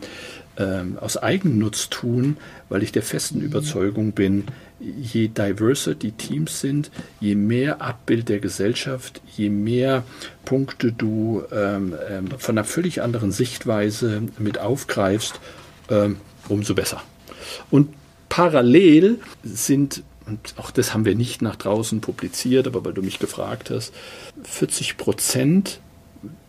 [0.59, 2.37] ähm, aus Eigennutz tun,
[2.67, 4.43] weil ich der festen Überzeugung bin,
[4.79, 10.03] je diverser die Teams sind, je mehr Abbild der Gesellschaft, je mehr
[10.45, 15.39] Punkte du ähm, ähm, von einer völlig anderen Sichtweise mit aufgreifst,
[15.89, 17.01] ähm, umso besser.
[17.71, 17.89] Und
[18.27, 23.19] parallel sind, und auch das haben wir nicht nach draußen publiziert, aber weil du mich
[23.19, 23.93] gefragt hast,
[24.43, 25.79] 40 Prozent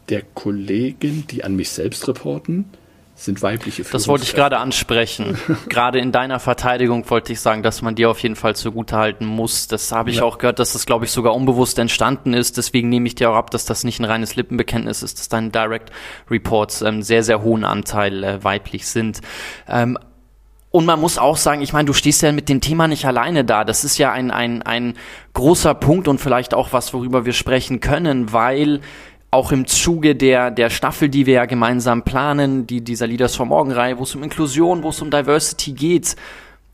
[0.09, 2.67] der Kollegen, die an mich selbst reporten,
[3.25, 5.39] sind weibliche Das wollte ich gerade ansprechen.
[5.69, 9.69] gerade in deiner Verteidigung wollte ich sagen, dass man dir auf jeden Fall zugutehalten muss.
[9.69, 10.23] Das habe ich ja.
[10.23, 12.57] auch gehört, dass das, glaube ich, sogar unbewusst entstanden ist.
[12.57, 15.51] Deswegen nehme ich dir auch ab, dass das nicht ein reines Lippenbekenntnis ist, dass deine
[15.51, 15.91] Direct
[16.31, 19.21] Reports ähm, sehr, sehr hohen Anteil äh, weiblich sind.
[19.69, 19.99] Ähm,
[20.73, 23.45] und man muss auch sagen, ich meine, du stehst ja mit dem Thema nicht alleine
[23.45, 23.65] da.
[23.65, 24.95] Das ist ja ein, ein, ein
[25.35, 28.81] großer Punkt und vielleicht auch was, worüber wir sprechen können, weil
[29.31, 33.47] auch im Zuge der, der Staffel, die wir ja gemeinsam planen, die, dieser Leaders for
[33.47, 36.17] Morgen-Reihe, wo es um Inklusion, wo es um Diversity geht,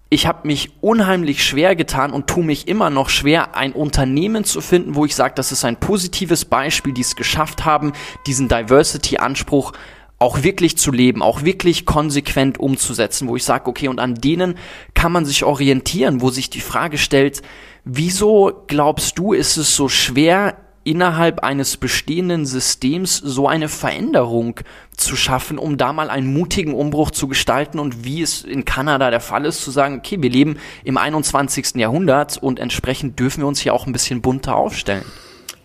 [0.09, 4.61] ich habe mich unheimlich schwer getan und tue mich immer noch schwer, ein Unternehmen zu
[4.61, 7.93] finden, wo ich sage, das ist ein positives Beispiel, die es geschafft haben,
[8.27, 9.73] diesen Diversity-Anspruch
[10.19, 14.55] auch wirklich zu leben, auch wirklich konsequent umzusetzen, wo ich sage, okay, und an denen
[14.95, 17.43] kann man sich orientieren, wo sich die Frage stellt,
[17.85, 20.57] wieso glaubst du, ist es so schwer,
[20.87, 24.61] innerhalb eines bestehenden Systems so eine Veränderung
[24.97, 29.11] zu schaffen, um da mal einen mutigen Umbruch zu gestalten und wie es in Kanada
[29.11, 31.75] der Fall ist, zu sagen, okay, wir leben im 21.
[31.75, 35.05] Jahrhundert und entsprechend dürfen wir uns hier auch ein bisschen bunter aufstellen.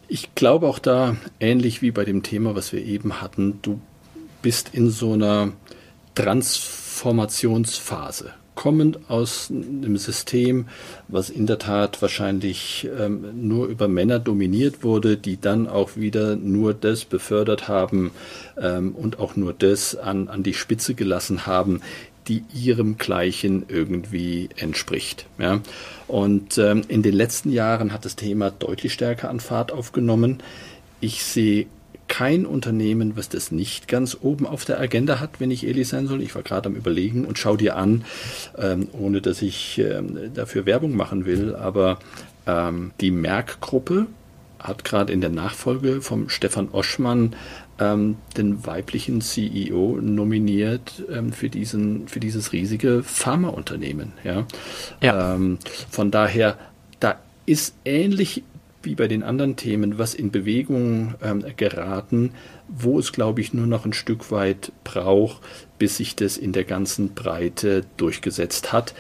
[0.08, 3.80] Ich glaube auch da, ähnlich wie bei dem Thema, was wir eben hatten, du
[4.42, 5.52] bist in so einer
[6.16, 10.68] Transformationsphase kommend aus einem System,
[11.08, 16.36] was in der Tat wahrscheinlich ähm, nur über Männer dominiert wurde, die dann auch wieder
[16.36, 18.12] nur das befördert haben
[18.62, 21.82] ähm, und auch nur das an, an die Spitze gelassen haben,
[22.28, 25.26] die ihrem Gleichen irgendwie entspricht.
[25.40, 25.62] Ja.
[26.08, 30.38] Und ähm, in den letzten Jahren hat das Thema deutlich stärker an Fahrt aufgenommen.
[31.00, 31.66] Ich sehe
[32.12, 36.08] kein Unternehmen, was das nicht ganz oben auf der Agenda hat, wenn ich ehrlich sein
[36.08, 36.22] soll.
[36.22, 38.04] Ich war gerade am Überlegen und schau dir an,
[38.58, 42.00] ähm, ohne dass ich ähm, dafür Werbung machen will, aber
[42.46, 44.08] ähm, die Merck-Gruppe
[44.60, 47.34] hat gerade in der Nachfolge vom Stefan Oschmann
[47.80, 54.12] ähm, den weiblichen CEO nominiert ähm, für, diesen, für dieses riesige Pharmaunternehmen.
[54.26, 54.46] Ja?
[55.02, 55.36] ja.
[55.36, 55.60] Ähm,
[55.90, 56.58] von daher,
[57.00, 58.44] da ist ähnlich
[58.84, 62.32] wie bei den anderen Themen was in Bewegung ähm, geraten,
[62.68, 65.42] wo es, glaube ich, nur noch ein Stück weit braucht,
[65.80, 68.94] bis sich das in der ganzen Breite durchgesetzt hat.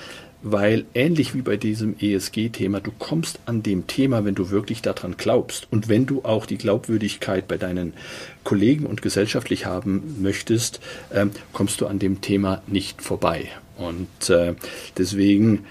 [0.44, 5.16] Weil ähnlich wie bei diesem ESG-Thema, du kommst an dem Thema, wenn du wirklich daran
[5.16, 7.94] glaubst und wenn du auch die Glaubwürdigkeit bei deinen
[8.44, 10.80] Kollegen und gesellschaftlich haben möchtest,
[11.14, 13.50] ähm, kommst du an dem Thema nicht vorbei.
[13.78, 14.56] Und äh,
[14.98, 15.66] deswegen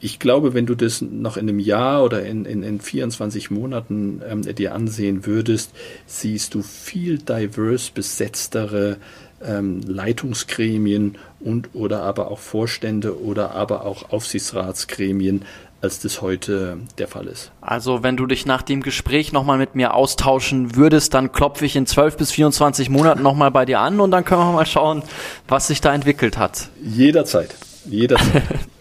[0.00, 4.22] ich glaube, wenn du das noch in einem Jahr oder in, in, in 24 Monaten
[4.28, 5.72] ähm, dir ansehen würdest,
[6.06, 8.98] siehst du viel divers besetztere
[9.44, 15.44] ähm, Leitungsgremien und oder aber auch Vorstände oder aber auch Aufsichtsratsgremien,
[15.80, 17.52] als das heute der Fall ist.
[17.60, 21.76] Also wenn du dich nach dem Gespräch nochmal mit mir austauschen würdest, dann klopfe ich
[21.76, 25.02] in 12 bis 24 Monaten nochmal bei dir an und dann können wir mal schauen,
[25.46, 26.68] was sich da entwickelt hat.
[26.82, 27.54] Jederzeit.
[27.84, 28.42] Jederzeit.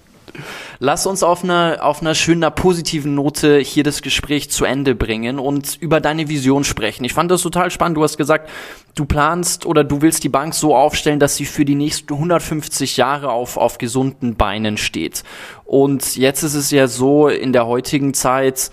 [0.80, 5.40] Lass uns auf einer, auf einer schönen, positiven Note hier das Gespräch zu Ende bringen
[5.40, 7.04] und über deine Vision sprechen.
[7.04, 7.98] Ich fand das total spannend.
[7.98, 8.50] Du hast gesagt,
[8.94, 12.98] du planst oder du willst die Bank so aufstellen, dass sie für die nächsten 150
[12.98, 15.24] Jahre auf, auf gesunden Beinen steht.
[15.66, 18.72] Und jetzt ist es ja so, in der heutigen Zeit,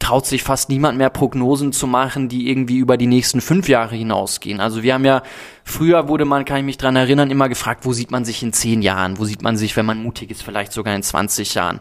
[0.00, 3.94] traut sich fast niemand mehr Prognosen zu machen, die irgendwie über die nächsten fünf Jahre
[3.94, 4.58] hinausgehen.
[4.58, 5.22] Also wir haben ja,
[5.62, 8.52] früher wurde man, kann ich mich dran erinnern, immer gefragt, wo sieht man sich in
[8.52, 9.18] zehn Jahren?
[9.18, 11.80] Wo sieht man sich, wenn man mutig ist, vielleicht sogar in 20 Jahren?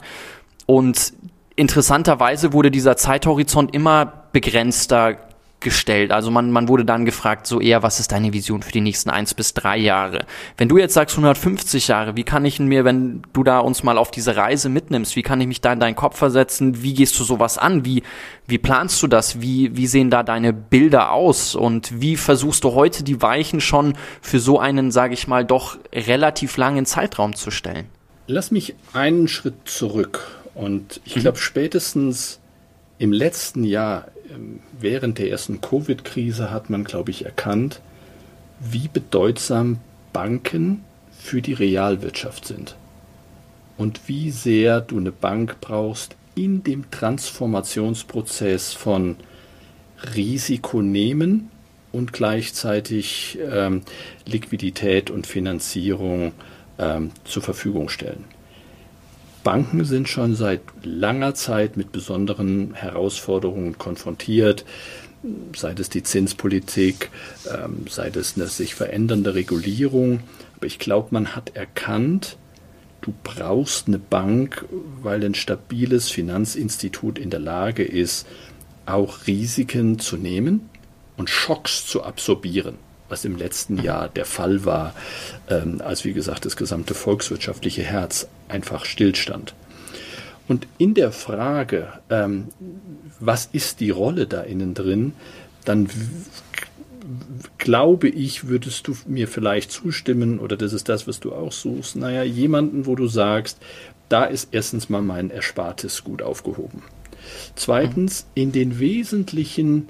[0.68, 1.14] Und
[1.56, 5.18] interessanterweise wurde dieser Zeithorizont immer begrenzter
[5.60, 6.12] gestellt.
[6.12, 9.10] Also man, man wurde dann gefragt, so eher, was ist deine Vision für die nächsten
[9.10, 10.26] eins bis drei Jahre?
[10.58, 13.98] Wenn du jetzt sagst 150 Jahre, wie kann ich mir, wenn du da uns mal
[13.98, 16.82] auf diese Reise mitnimmst, wie kann ich mich da in deinen Kopf versetzen?
[16.82, 17.86] Wie gehst du sowas an?
[17.86, 18.04] Wie,
[18.48, 19.42] wie planst du das?
[19.42, 21.56] Wie, wie sehen da deine Bilder aus?
[21.56, 25.78] Und wie versuchst du heute die Weichen schon für so einen, sage ich mal, doch
[25.94, 27.88] relativ langen Zeitraum zu stellen?
[28.28, 30.28] Lass mich einen Schritt zurück.
[30.54, 31.22] Und ich mhm.
[31.22, 32.40] glaube, spätestens
[33.00, 34.08] im letzten Jahr
[34.80, 37.82] während der ersten Covid-Krise hat man, glaube ich, erkannt,
[38.60, 39.80] wie bedeutsam
[40.14, 40.84] Banken
[41.18, 42.76] für die Realwirtschaft sind
[43.78, 49.18] und wie sehr du eine Bank brauchst in dem Transformationsprozess von
[50.16, 51.50] Risiko nehmen
[51.92, 53.82] und gleichzeitig ähm,
[54.26, 56.34] Liquidität und Finanzierung
[56.78, 58.26] ähm, zur Verfügung stellen.
[59.50, 64.64] Banken sind schon seit langer Zeit mit besonderen Herausforderungen konfrontiert,
[65.56, 67.10] sei es die Zinspolitik,
[67.52, 70.20] ähm, sei es eine sich verändernde Regulierung.
[70.56, 72.38] Aber ich glaube, man hat erkannt,
[73.02, 74.66] du brauchst eine Bank,
[75.02, 78.28] weil ein stabiles Finanzinstitut in der Lage ist,
[78.86, 80.70] auch Risiken zu nehmen
[81.18, 82.78] und Schocks zu absorbieren
[83.10, 84.94] was im letzten Jahr der Fall war,
[85.50, 89.54] ähm, als wie gesagt das gesamte volkswirtschaftliche Herz einfach stillstand.
[90.48, 92.48] Und in der Frage, ähm,
[93.20, 95.14] was ist die Rolle da innen drin,
[95.66, 95.90] dann
[97.58, 101.96] glaube ich, würdest du mir vielleicht zustimmen, oder das ist das, was du auch suchst,
[101.96, 103.60] naja, jemanden, wo du sagst,
[104.10, 106.82] da ist erstens mal mein Erspartes gut aufgehoben.
[107.56, 109.90] Zweitens, in den wesentlichen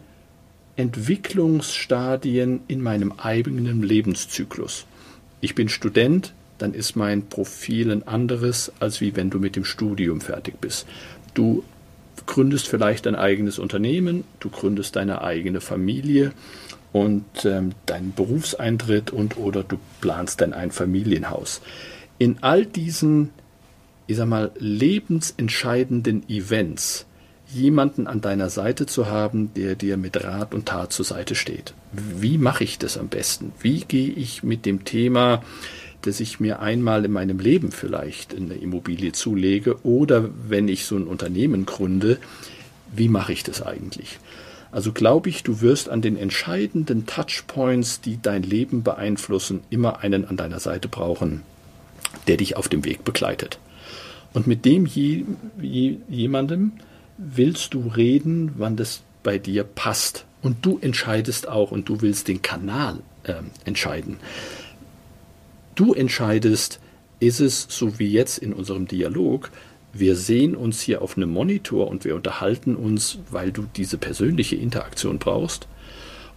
[0.80, 4.86] Entwicklungsstadien in meinem eigenen Lebenszyklus.
[5.42, 9.66] Ich bin Student, dann ist mein Profil ein anderes, als wie wenn du mit dem
[9.66, 10.88] Studium fertig bist.
[11.34, 11.66] Du
[12.26, 16.32] gründest vielleicht dein eigenes Unternehmen, du gründest deine eigene Familie
[16.94, 21.60] und ähm, deinen Berufseintritt und oder du planst dein Einfamilienhaus.
[22.20, 23.32] In all diesen,
[24.08, 27.06] ich sag mal, lebensentscheidenden Events
[27.52, 31.74] jemanden an deiner Seite zu haben, der dir mit Rat und Tat zur Seite steht.
[31.92, 33.52] Wie mache ich das am besten?
[33.60, 35.44] Wie gehe ich mit dem Thema,
[36.02, 40.96] dass ich mir einmal in meinem Leben vielleicht eine Immobilie zulege oder wenn ich so
[40.96, 42.18] ein Unternehmen gründe,
[42.96, 44.20] wie mache ich das eigentlich?
[44.72, 50.26] Also glaube ich, du wirst an den entscheidenden Touchpoints, die dein Leben beeinflussen, immer einen
[50.26, 51.42] an deiner Seite brauchen,
[52.28, 53.60] der dich auf dem Weg begleitet.
[54.34, 55.26] Und mit dem je,
[55.60, 56.74] je, jemandem
[57.20, 60.26] willst du reden, wann das bei dir passt.
[60.42, 63.34] Und du entscheidest auch und du willst den Kanal äh,
[63.66, 64.18] entscheiden.
[65.76, 66.80] Du entscheidest,
[67.20, 69.52] ist es so wie jetzt in unserem Dialog,
[69.92, 74.56] wir sehen uns hier auf einem Monitor und wir unterhalten uns, weil du diese persönliche
[74.56, 75.68] Interaktion brauchst?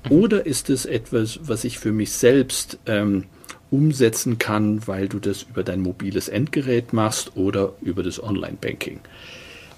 [0.08, 3.24] Oder ist es etwas, was ich für mich selbst ähm,
[3.70, 9.00] umsetzen kann, weil du das über dein mobiles Endgerät machst oder über das Online-Banking?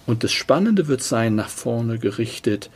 [0.07, 2.71] Und das Spannende wird sein, nach vorne gerichtet,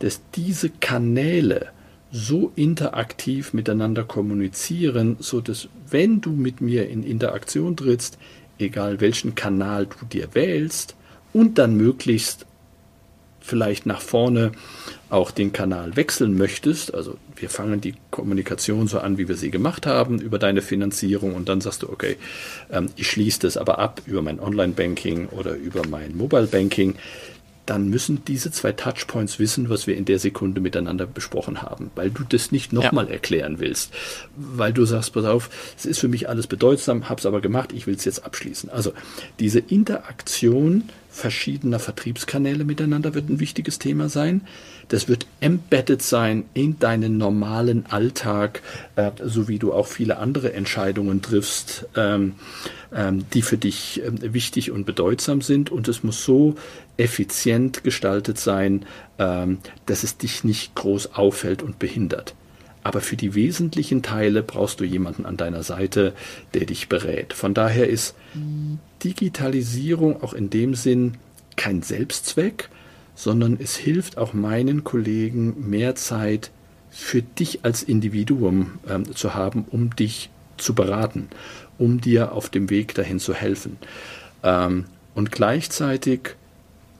[0.00, 1.68] dass diese Kanäle
[2.12, 8.18] so interaktiv miteinander kommunizieren, so dass wenn du mit mir in Interaktion trittst,
[8.58, 10.94] egal welchen Kanal du dir wählst
[11.32, 12.46] und dann möglichst
[13.40, 14.52] vielleicht nach vorne
[15.14, 19.50] auch den Kanal wechseln möchtest, also wir fangen die Kommunikation so an, wie wir sie
[19.50, 22.16] gemacht haben, über deine Finanzierung und dann sagst du, okay,
[22.70, 26.96] ähm, ich schließe das aber ab über mein Online-Banking oder über mein Mobile-Banking,
[27.66, 32.10] dann müssen diese zwei Touchpoints wissen, was wir in der Sekunde miteinander besprochen haben, weil
[32.10, 33.12] du das nicht nochmal ja.
[33.12, 33.94] erklären willst,
[34.36, 35.48] weil du sagst, pass auf,
[35.78, 38.68] es ist für mich alles bedeutsam, hab's aber gemacht, ich will es jetzt abschließen.
[38.68, 38.92] Also
[39.38, 44.42] diese Interaktion verschiedener Vertriebskanäle miteinander wird ein wichtiges Thema sein.
[44.88, 48.62] Das wird embedded sein in deinen normalen Alltag,
[48.96, 52.34] äh, so wie du auch viele andere Entscheidungen triffst, ähm,
[52.94, 55.70] ähm, die für dich äh, wichtig und bedeutsam sind.
[55.70, 56.54] Und es muss so
[56.96, 58.86] effizient gestaltet sein,
[59.18, 62.34] ähm, dass es dich nicht groß auffällt und behindert.
[62.84, 66.12] Aber für die wesentlichen Teile brauchst du jemanden an deiner Seite,
[66.52, 67.32] der dich berät.
[67.32, 68.14] Von daher ist
[69.02, 71.14] Digitalisierung auch in dem Sinn
[71.56, 72.68] kein Selbstzweck,
[73.14, 76.50] sondern es hilft auch meinen Kollegen mehr Zeit
[76.90, 81.28] für dich als Individuum ähm, zu haben, um dich zu beraten,
[81.78, 83.78] um dir auf dem Weg dahin zu helfen.
[84.42, 84.84] Ähm,
[85.14, 86.36] und gleichzeitig,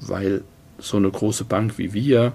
[0.01, 0.43] weil
[0.79, 2.33] so eine große Bank wie wir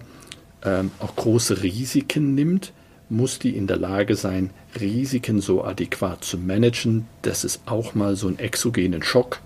[0.64, 2.74] ähm, auch große Risiken nimmt,
[3.10, 8.16] muss die in der Lage sein, Risiken so adäquat zu managen, dass es auch mal
[8.16, 9.40] so einen exogenen Schock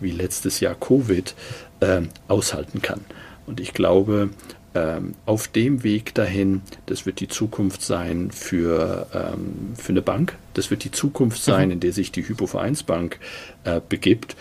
[0.00, 1.34] wie letztes Jahr Covid
[1.80, 3.00] äh, aushalten kann.
[3.46, 4.30] Und ich glaube,
[4.74, 10.36] ähm, auf dem Weg dahin, das wird die Zukunft sein für, ähm, für eine Bank,
[10.54, 11.74] das wird die Zukunft sein, mhm.
[11.74, 13.20] in der sich die Hypovereinsbank
[13.62, 14.34] äh, begibt.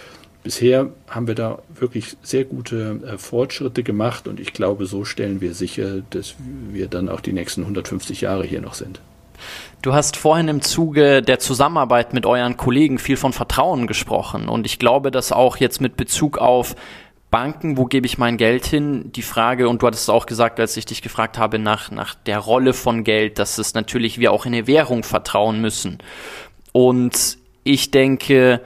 [0.43, 5.39] Bisher haben wir da wirklich sehr gute äh, Fortschritte gemacht und ich glaube, so stellen
[5.39, 6.35] wir sicher, dass
[6.71, 9.01] wir dann auch die nächsten 150 Jahre hier noch sind.
[9.81, 14.65] Du hast vorhin im Zuge der Zusammenarbeit mit euren Kollegen viel von Vertrauen gesprochen und
[14.65, 16.75] ich glaube, dass auch jetzt mit Bezug auf
[17.33, 19.11] Banken, wo gebe ich mein Geld hin?
[19.11, 22.13] Die Frage, und du hattest es auch gesagt, als ich dich gefragt habe nach, nach
[22.13, 25.97] der Rolle von Geld, dass es natürlich wir auch in eine Währung vertrauen müssen.
[26.73, 28.61] Und ich denke,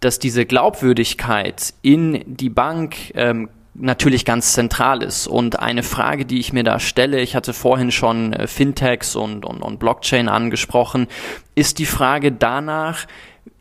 [0.00, 5.26] dass diese Glaubwürdigkeit in die Bank ähm, natürlich ganz zentral ist.
[5.26, 9.44] Und eine Frage, die ich mir da stelle, ich hatte vorhin schon äh, Fintechs und,
[9.44, 11.06] und, und Blockchain angesprochen,
[11.54, 13.06] ist die Frage danach,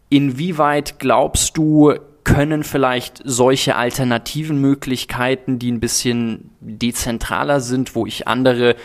[0.08, 1.95] inwieweit glaubst du,
[2.26, 8.76] können vielleicht solche alternativen Möglichkeiten, die ein bisschen dezentraler sind, wo ich andere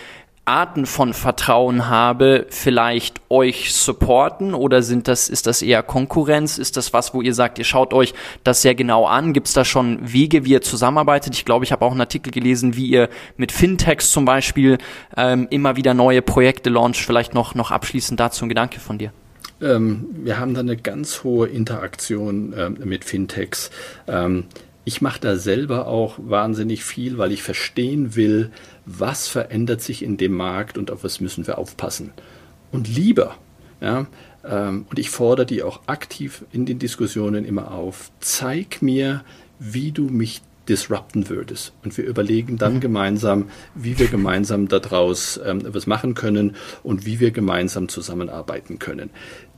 [0.45, 6.59] Arten von Vertrauen habe, vielleicht euch supporten oder sind das, ist das eher Konkurrenz?
[6.59, 9.33] Ist das was, wo ihr sagt, ihr schaut euch das sehr genau an?
[9.33, 11.35] Gibt es da schon Wege, wie ihr zusammenarbeitet?
[11.35, 14.79] Ich glaube, ich habe auch einen Artikel gelesen, wie ihr mit Fintechs zum Beispiel
[15.17, 16.99] ähm, immer wieder neue Projekte launcht.
[16.99, 19.13] Vielleicht noch, noch abschließend dazu ein Gedanke von dir.
[19.61, 23.71] Ähm, wir haben da eine ganz hohe Interaktion ähm, mit Fintechs.
[24.09, 24.45] Ähm,
[24.85, 28.51] ich mache da selber auch wahnsinnig viel, weil ich verstehen will,
[28.87, 32.13] was verändert sich in dem Markt und auf was müssen wir aufpassen.
[32.73, 33.37] Und lieber,
[33.81, 34.07] ja,
[34.45, 39.23] ähm, und ich fordere die auch aktiv in den Diskussionen immer auf, zeig mir,
[39.59, 41.73] wie du mich disrupten würdest.
[41.85, 42.81] Und wir überlegen dann mhm.
[42.81, 49.11] gemeinsam, wie wir gemeinsam daraus ähm, was machen können und wie wir gemeinsam zusammenarbeiten können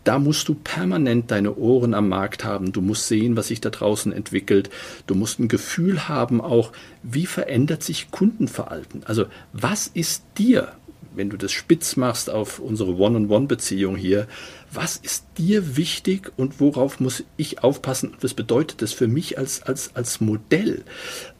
[0.04, 2.72] da musst du permanent deine Ohren am Markt haben.
[2.72, 4.70] Du musst sehen, was sich da draußen entwickelt.
[5.06, 6.72] Du musst ein Gefühl haben, auch
[7.02, 9.04] wie verändert sich Kundenverhalten.
[9.04, 10.72] Also was ist dir
[11.14, 14.26] wenn du das spitz machst auf unsere One-on-One-Beziehung hier,
[14.72, 18.14] was ist dir wichtig und worauf muss ich aufpassen?
[18.20, 20.84] Was bedeutet das für mich als, als, als Modell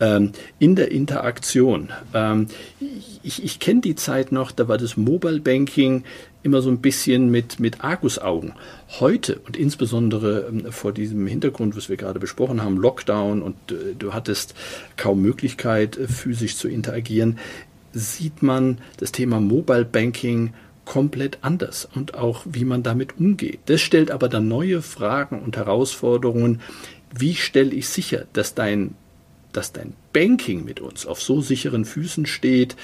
[0.01, 1.91] ähm, in der Interaktion?
[2.13, 2.49] Ähm,
[3.23, 6.05] ich ich kenne die Zeit noch, da war das Mobile Banking
[6.43, 8.55] immer so ein bisschen mit, mit Argusaugen.
[9.01, 13.95] Heute und insbesondere ähm, vor diesem Hintergrund, was wir gerade besprochen haben, Lockdown und äh,
[13.99, 14.55] du hattest
[14.97, 17.39] kaum Möglichkeit, äh, physisch zu interagieren,
[17.93, 23.61] sieht man das Thema Mobile Banking komplett anders und auch wie man damit umgeht.
[23.67, 26.61] Das stellt aber dann neue Fragen und Herausforderungen.
[27.15, 28.95] Wie stelle ich sicher, dass dein
[29.53, 32.77] dass dein Banking mit uns auf so sicheren Füßen steht,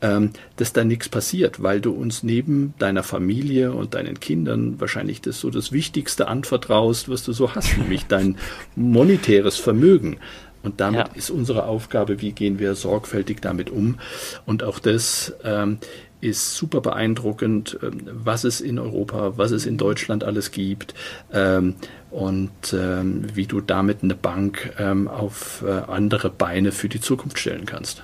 [0.00, 5.20] ähm, dass da nichts passiert, weil du uns neben deiner Familie und deinen Kindern wahrscheinlich
[5.20, 8.36] das so das Wichtigste anvertraust, was du so hast, nämlich dein
[8.74, 10.18] monetäres Vermögen.
[10.66, 11.14] Und damit ja.
[11.14, 14.00] ist unsere Aufgabe, wie gehen wir sorgfältig damit um.
[14.46, 15.78] Und auch das ähm,
[16.26, 20.94] ist super beeindruckend, ähm, was es in Europa, was es in Deutschland alles gibt
[21.32, 21.76] ähm,
[22.10, 27.66] und ähm, wie du damit eine Bank auf äh, andere Beine für die Zukunft stellen
[27.66, 28.02] kannst.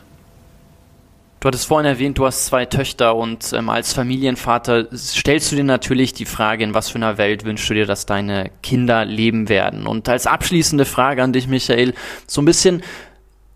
[1.42, 5.64] Du hattest vorhin erwähnt, du hast zwei Töchter und ähm, als Familienvater stellst du dir
[5.64, 9.48] natürlich die Frage, in was für einer Welt wünschst du dir, dass deine Kinder leben
[9.48, 9.88] werden?
[9.88, 11.94] Und als abschließende Frage an dich, Michael,
[12.28, 12.84] so ein bisschen,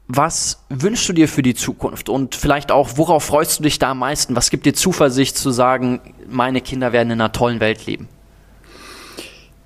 [0.09, 2.09] was wünschst du dir für die Zukunft?
[2.09, 4.37] Und vielleicht auch, worauf freust du dich da am meisten?
[4.37, 8.09] Was gibt dir Zuversicht zu sagen, meine Kinder werden in einer tollen Welt leben?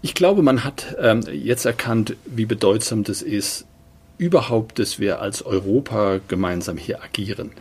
[0.02, 3.66] Ich glaube, man hat ähm, jetzt erkannt, wie bedeutsam das ist,
[4.16, 7.52] überhaupt, dass wir als Europa gemeinsam hier agieren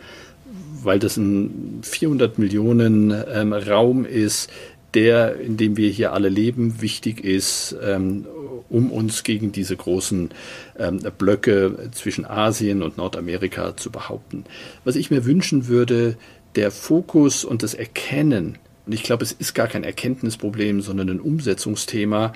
[0.82, 4.50] weil das ein 400 Millionen ähm, Raum ist,
[4.94, 8.26] der, in dem wir hier alle leben, wichtig ist, ähm,
[8.68, 10.30] um uns gegen diese großen
[10.78, 14.44] ähm, Blöcke zwischen Asien und Nordamerika zu behaupten.
[14.84, 16.16] Was ich mir wünschen würde,
[16.56, 21.20] der Fokus und das Erkennen, und ich glaube, es ist gar kein Erkenntnisproblem, sondern ein
[21.20, 22.32] Umsetzungsthema,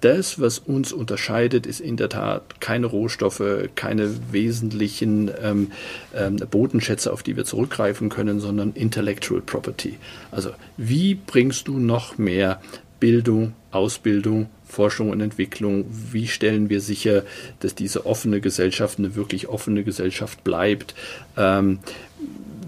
[0.00, 3.42] das, was uns unterscheidet, ist in der Tat keine Rohstoffe,
[3.74, 5.72] keine wesentlichen ähm,
[6.14, 9.98] ähm, Bodenschätze, auf die wir zurückgreifen können, sondern Intellectual Property.
[10.30, 12.60] Also wie bringst du noch mehr
[13.00, 17.24] Bildung, Ausbildung, Forschung und Entwicklung, wie stellen wir sicher,
[17.60, 20.94] dass diese offene Gesellschaft eine wirklich offene Gesellschaft bleibt?
[21.36, 21.80] Ähm,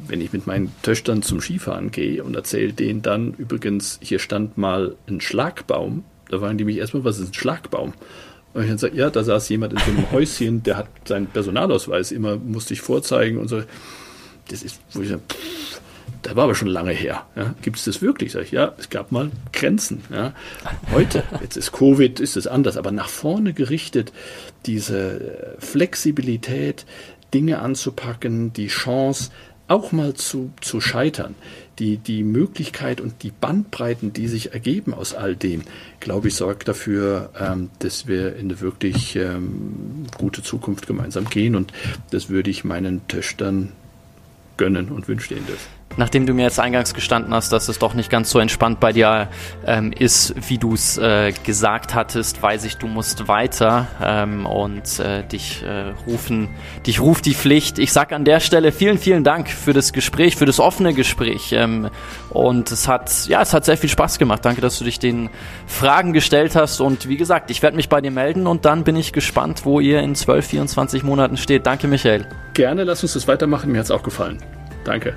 [0.08, 4.58] wenn ich mit meinen Töchtern zum Skifahren gehe und erzähle denen dann übrigens, hier stand
[4.58, 7.92] mal ein Schlagbaum, da waren die mich erstmal, was ist ein Schlagbaum?
[8.54, 11.26] Und ich dann sage, ja, da saß jemand in so einem Häuschen, der hat seinen
[11.26, 13.62] Personalausweis immer, musste ich vorzeigen und so.
[14.48, 15.80] Das ist, wo ich sage, pff,
[16.22, 17.26] da war aber schon lange her.
[17.36, 17.54] Ja.
[17.62, 18.32] Gibt es das wirklich?
[18.32, 20.02] Sag ich, ja, es gab mal Grenzen.
[20.10, 20.34] Ja.
[20.92, 24.12] Heute, jetzt ist Covid, ist es anders, aber nach vorne gerichtet,
[24.66, 26.86] diese Flexibilität,
[27.34, 29.30] Dinge anzupacken, die Chance,
[29.68, 31.34] auch mal zu, zu scheitern,
[31.78, 35.62] die, die Möglichkeit und die Bandbreiten, die sich ergeben aus all dem,
[35.98, 41.56] glaube ich, sorgt dafür, ähm, dass wir in eine wirklich ähm, gute Zukunft gemeinsam gehen.
[41.56, 41.72] Und
[42.10, 43.72] das würde ich meinen Töchtern
[44.58, 45.58] gönnen und wünsche ihnen das.
[45.96, 48.92] Nachdem du mir jetzt eingangs gestanden hast, dass es doch nicht ganz so entspannt bei
[48.92, 49.28] dir
[49.66, 54.98] ähm, ist, wie du es äh, gesagt hattest, weiß ich, du musst weiter ähm, und
[55.00, 56.48] äh, dich äh, rufen,
[56.86, 57.78] dich ruft die Pflicht.
[57.78, 61.52] Ich sag an der Stelle vielen, vielen Dank für das Gespräch, für das offene Gespräch
[61.52, 61.90] ähm,
[62.30, 64.44] und es hat, ja, es hat sehr viel Spaß gemacht.
[64.44, 65.28] Danke, dass du dich den
[65.66, 68.96] Fragen gestellt hast und wie gesagt, ich werde mich bei dir melden und dann bin
[68.96, 71.66] ich gespannt, wo ihr in 12, 24 Monaten steht.
[71.66, 72.26] Danke, Michael.
[72.54, 73.70] Gerne, lass uns das weitermachen.
[73.72, 74.38] Mir hat es auch gefallen.
[74.84, 75.14] Danke.